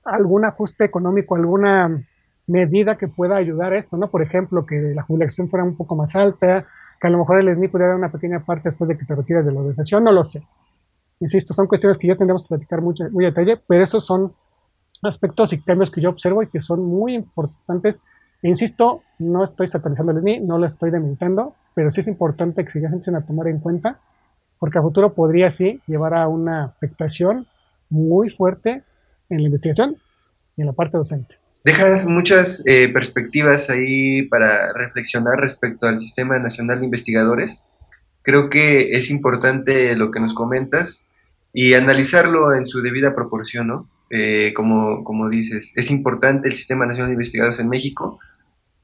algún 0.05 0.45
ajuste 0.45 0.85
económico, 0.85 1.35
alguna 1.35 2.03
medida 2.47 2.97
que 2.97 3.09
pueda 3.09 3.37
ayudar 3.37 3.73
a 3.73 3.79
esto, 3.79 3.97
¿no? 3.97 4.09
Por 4.09 4.23
ejemplo, 4.23 4.65
que 4.65 4.77
la 4.95 5.03
jubilación 5.03 5.49
fuera 5.49 5.65
un 5.65 5.77
poco 5.77 5.97
más 5.97 6.15
alta, 6.15 6.67
que 7.01 7.07
a 7.07 7.11
lo 7.11 7.19
mejor 7.19 7.41
el 7.41 7.55
SNI 7.55 7.69
pudiera 7.69 7.89
dar 7.89 7.99
una 7.99 8.13
pequeña 8.13 8.41
parte 8.41 8.69
después 8.69 8.89
de 8.89 8.97
que 8.97 9.05
te 9.05 9.15
retiras 9.15 9.45
de 9.45 9.53
la 9.53 9.59
organización, 9.59 10.05
no 10.05 10.13
lo 10.13 10.25
sé. 10.25 10.43
Insisto, 11.21 11.55
son 11.55 11.67
cuestiones 11.67 11.99
que 11.99 12.07
ya 12.07 12.17
tendremos 12.17 12.43
que 12.43 12.49
platicar 12.49 12.81
mucho, 12.81 13.05
muy 13.11 13.25
a 13.25 13.29
detalle, 13.29 13.61
pero 13.67 13.83
esos 13.83 14.07
son 14.07 14.33
aspectos 15.03 15.53
y 15.53 15.61
cambios 15.61 15.91
que 15.91 16.01
yo 16.01 16.11
observo 16.11 16.43
y 16.43 16.49
que 16.49 16.61
son 16.61 16.85
muy 16.85 17.15
importantes 17.15 18.03
Insisto, 18.47 19.03
no 19.19 19.45
estoy 19.45 19.67
satanizando 19.69 20.13
el 20.13 20.21
SNI, 20.21 20.41
no 20.41 20.59
lo 20.59 20.67
estoy 20.67 20.91
dementando, 20.91 21.55
pero 21.75 21.91
sí 21.91 22.01
es 22.01 22.07
importante 22.07 22.65
que 22.65 22.71
se 22.71 22.79
empiecen 22.79 23.17
a 23.17 23.27
tomar 23.27 23.49
en 23.49 23.59
cuenta, 23.59 23.99
porque 24.59 24.79
a 24.79 24.83
futuro 24.83 25.15
podría 25.15 25.51
sí 25.51 25.81
llevar 25.87 26.15
a 26.15 26.29
una 26.29 26.65
afectación 26.65 27.47
muy 27.91 28.31
fuerte 28.31 28.83
en 29.29 29.39
la 29.39 29.47
investigación 29.47 29.97
y 30.57 30.61
en 30.63 30.67
la 30.69 30.73
parte 30.73 30.97
docente. 30.97 31.35
Dejas 31.65 32.07
muchas 32.09 32.63
eh, 32.67 32.89
perspectivas 32.89 33.69
ahí 33.71 34.23
para 34.29 34.73
reflexionar 34.73 35.41
respecto 35.41 35.89
al 35.89 35.99
Sistema 35.99 36.39
Nacional 36.39 36.79
de 36.79 36.85
Investigadores. 36.85 37.65
Creo 38.23 38.49
que 38.49 38.93
es 38.93 39.11
importante 39.11 39.97
lo 39.97 40.13
que 40.13 40.21
nos 40.21 40.33
comentas 40.33 41.05
y 41.53 41.75
analizarlo 41.75 42.55
en 42.55 42.67
su 42.67 42.83
debida 42.83 43.15
proporción, 43.15 43.67
¿no? 43.67 43.89
Eh, 44.09 44.53
como, 44.55 45.03
como 45.03 45.29
dices, 45.29 45.73
es 45.75 45.91
importante 45.91 46.49
el 46.49 46.55
Sistema 46.55 46.87
Nacional 46.87 47.09
de 47.09 47.15
Investigadores 47.15 47.59
en 47.59 47.69
México. 47.69 48.21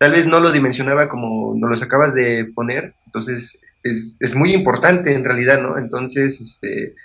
Tal 0.03 0.11
vez 0.11 0.27
no 0.27 0.41
lo 0.41 0.51
dimensionaba 0.51 1.09
como 1.09 1.55
nos 1.57 1.79
lo 1.79 1.87
acabas 1.87 2.13
de 2.13 2.47
poner, 2.57 2.93
entonces 3.07 3.61
es, 3.85 4.17
es, 4.19 4.35
muy 4.35 4.53
importante 4.53 5.13
en 5.13 5.25
realidad, 5.25 5.63
¿no? 5.63 5.79
Entonces, 5.79 6.41
este, 6.41 6.97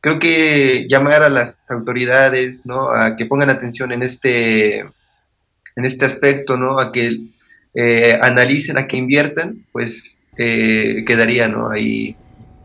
creo 0.00 0.18
que 0.18 0.86
llamar 0.88 1.22
a 1.22 1.28
las 1.28 1.60
autoridades, 1.68 2.64
¿no? 2.64 2.88
A 2.88 3.16
que 3.16 3.26
pongan 3.26 3.50
atención 3.50 3.92
en 3.92 4.02
este, 4.02 4.78
en 4.78 5.84
este 5.84 6.06
aspecto, 6.06 6.56
¿no? 6.56 6.80
A 6.80 6.90
que 6.90 7.18
eh, 7.74 8.18
analicen, 8.22 8.78
a 8.78 8.86
que 8.86 8.96
inviertan, 8.96 9.66
pues 9.70 10.16
eh, 10.38 11.04
quedaría, 11.06 11.48
¿no? 11.48 11.68
Ahí, 11.68 12.16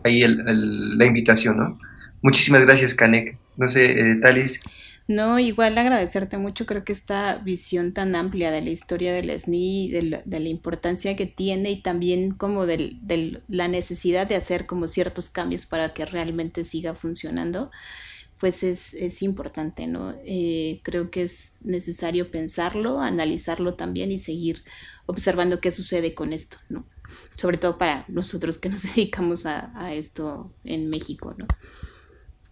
ahí 0.05 0.23
la 0.25 1.05
invitación, 1.05 1.57
¿no? 1.57 1.77
Muchísimas 2.21 2.61
gracias, 2.65 2.95
Canek. 2.95 3.35
No 3.57 3.67
sé, 3.67 4.15
Talis. 4.21 4.61
No, 5.07 5.37
igual 5.37 5.77
agradecerte 5.77 6.37
mucho, 6.37 6.65
creo 6.65 6.85
que 6.85 6.93
esta 6.93 7.37
visión 7.39 7.93
tan 7.93 8.15
amplia 8.15 8.51
de 8.51 8.61
la 8.61 8.69
historia 8.69 9.13
del 9.13 9.37
SNI, 9.37 9.89
de 9.91 10.01
la, 10.03 10.21
de 10.23 10.39
la 10.39 10.47
importancia 10.47 11.17
que 11.17 11.25
tiene 11.25 11.71
y 11.71 11.81
también 11.81 12.31
como 12.31 12.65
de 12.65 13.41
la 13.49 13.67
necesidad 13.67 14.27
de 14.27 14.35
hacer 14.35 14.65
como 14.65 14.87
ciertos 14.87 15.29
cambios 15.29 15.65
para 15.65 15.93
que 15.93 16.05
realmente 16.05 16.63
siga 16.63 16.95
funcionando, 16.95 17.69
pues 18.39 18.63
es, 18.63 18.93
es 18.93 19.21
importante, 19.23 19.87
¿no? 19.87 20.15
Eh, 20.25 20.79
creo 20.83 21.11
que 21.11 21.23
es 21.23 21.57
necesario 21.61 22.31
pensarlo, 22.31 23.01
analizarlo 23.01 23.73
también 23.73 24.11
y 24.11 24.17
seguir 24.17 24.63
observando 25.05 25.59
qué 25.59 25.71
sucede 25.71 26.13
con 26.13 26.31
esto, 26.31 26.57
¿no? 26.69 26.85
Sobre 27.35 27.57
todo 27.57 27.77
para 27.77 28.05
nosotros 28.07 28.57
que 28.57 28.69
nos 28.69 28.83
dedicamos 28.95 29.45
a, 29.45 29.71
a 29.77 29.93
esto 29.93 30.53
en 30.63 30.89
México, 30.89 31.35
¿no? 31.37 31.45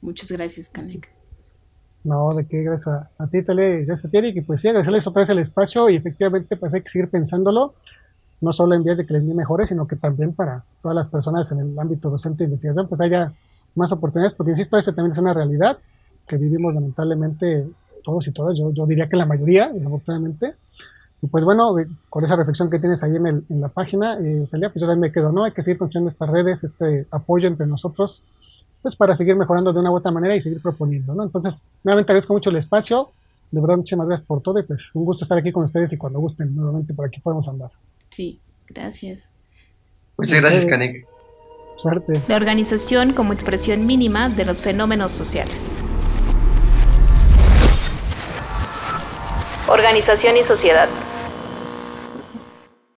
Muchas 0.01 0.31
gracias, 0.31 0.69
Kanek. 0.69 1.20
No, 2.03 2.33
de 2.33 2.47
qué, 2.47 2.63
gracias 2.63 3.07
a, 3.17 3.27
ti, 3.27 3.43
Tele, 3.43 3.85
gracias 3.85 4.05
a 4.05 4.09
ti, 4.09 4.17
y 4.17 4.41
pues 4.41 4.61
sí, 4.61 4.67
agradecerles 4.67 5.05
otra 5.05 5.21
vez 5.21 5.29
el 5.29 5.39
espacio 5.39 5.89
y 5.89 5.97
efectivamente 5.97 6.57
pues 6.57 6.73
hay 6.73 6.81
que 6.81 6.89
seguir 6.89 7.09
pensándolo, 7.09 7.75
no 8.41 8.53
solo 8.53 8.73
en 8.73 8.83
vías 8.83 8.97
de 8.97 9.05
que 9.05 9.13
les 9.13 9.23
mejores, 9.23 9.69
sino 9.69 9.87
que 9.87 9.95
también 9.95 10.33
para 10.33 10.63
todas 10.81 10.95
las 10.95 11.07
personas 11.09 11.51
en 11.51 11.59
el 11.59 11.79
ámbito 11.79 12.09
docente 12.09 12.39
de 12.39 12.45
investigación, 12.45 12.87
pues 12.87 13.01
haya 13.01 13.33
más 13.75 13.91
oportunidades, 13.91 14.33
porque 14.33 14.51
insisto, 14.51 14.77
eso 14.77 14.93
también 14.93 15.13
es 15.13 15.19
una 15.19 15.33
realidad 15.33 15.77
que 16.27 16.37
vivimos 16.37 16.73
lamentablemente 16.73 17.67
todos 18.03 18.27
y 18.27 18.31
todas, 18.31 18.57
yo, 18.57 18.71
yo 18.73 18.87
diría 18.87 19.07
que 19.07 19.15
la 19.15 19.25
mayoría, 19.25 19.69
desafortunadamente. 19.69 20.55
Y 21.21 21.27
pues 21.27 21.45
bueno, 21.45 21.75
con 22.09 22.25
esa 22.25 22.35
reflexión 22.35 22.69
que 22.71 22.79
tienes 22.79 23.03
ahí 23.03 23.15
en, 23.15 23.27
el, 23.27 23.43
en 23.47 23.61
la 23.61 23.67
página, 23.67 24.17
eh, 24.19 24.47
pues 24.49 24.73
yo 24.73 24.87
también 24.87 25.01
me 25.01 25.11
quedo, 25.11 25.31
¿no? 25.31 25.43
Hay 25.43 25.51
que 25.51 25.61
seguir 25.61 25.77
construyendo 25.77 26.09
estas 26.09 26.29
redes, 26.29 26.63
este 26.63 27.05
apoyo 27.11 27.47
entre 27.47 27.67
nosotros, 27.67 28.23
pues 28.81 28.95
para 28.95 29.15
seguir 29.15 29.35
mejorando 29.35 29.71
de 29.71 29.79
una 29.79 29.91
u 29.91 29.95
otra 29.95 30.11
manera 30.11 30.35
y 30.35 30.41
seguir 30.41 30.61
proponiendo, 30.61 31.13
¿no? 31.13 31.23
Entonces, 31.23 31.63
nuevamente 31.83 32.11
agradezco 32.11 32.33
mucho 32.33 32.49
el 32.49 32.57
espacio, 32.57 33.11
de 33.51 33.61
verdad 33.61 33.77
muchas 33.77 33.99
gracias 33.99 34.27
por 34.27 34.41
todo 34.41 34.59
y 34.59 34.63
pues 34.63 34.89
un 34.93 35.05
gusto 35.05 35.25
estar 35.25 35.37
aquí 35.37 35.51
con 35.51 35.65
ustedes 35.65 35.91
y 35.91 35.97
cuando 35.97 36.19
gusten, 36.19 36.55
nuevamente 36.55 36.93
por 36.93 37.05
aquí 37.05 37.19
podemos 37.19 37.47
andar. 37.47 37.69
Sí, 38.09 38.39
gracias. 38.67 39.27
Muchas 40.17 40.41
gracias, 40.41 40.65
Canek. 40.65 41.05
Suerte. 41.81 42.21
La 42.27 42.35
organización 42.35 43.13
como 43.13 43.33
expresión 43.33 43.85
mínima 43.85 44.29
de 44.29 44.45
los 44.45 44.61
fenómenos 44.61 45.11
sociales. 45.11 45.71
Organización 49.67 50.37
y 50.37 50.43
sociedad. 50.43 50.89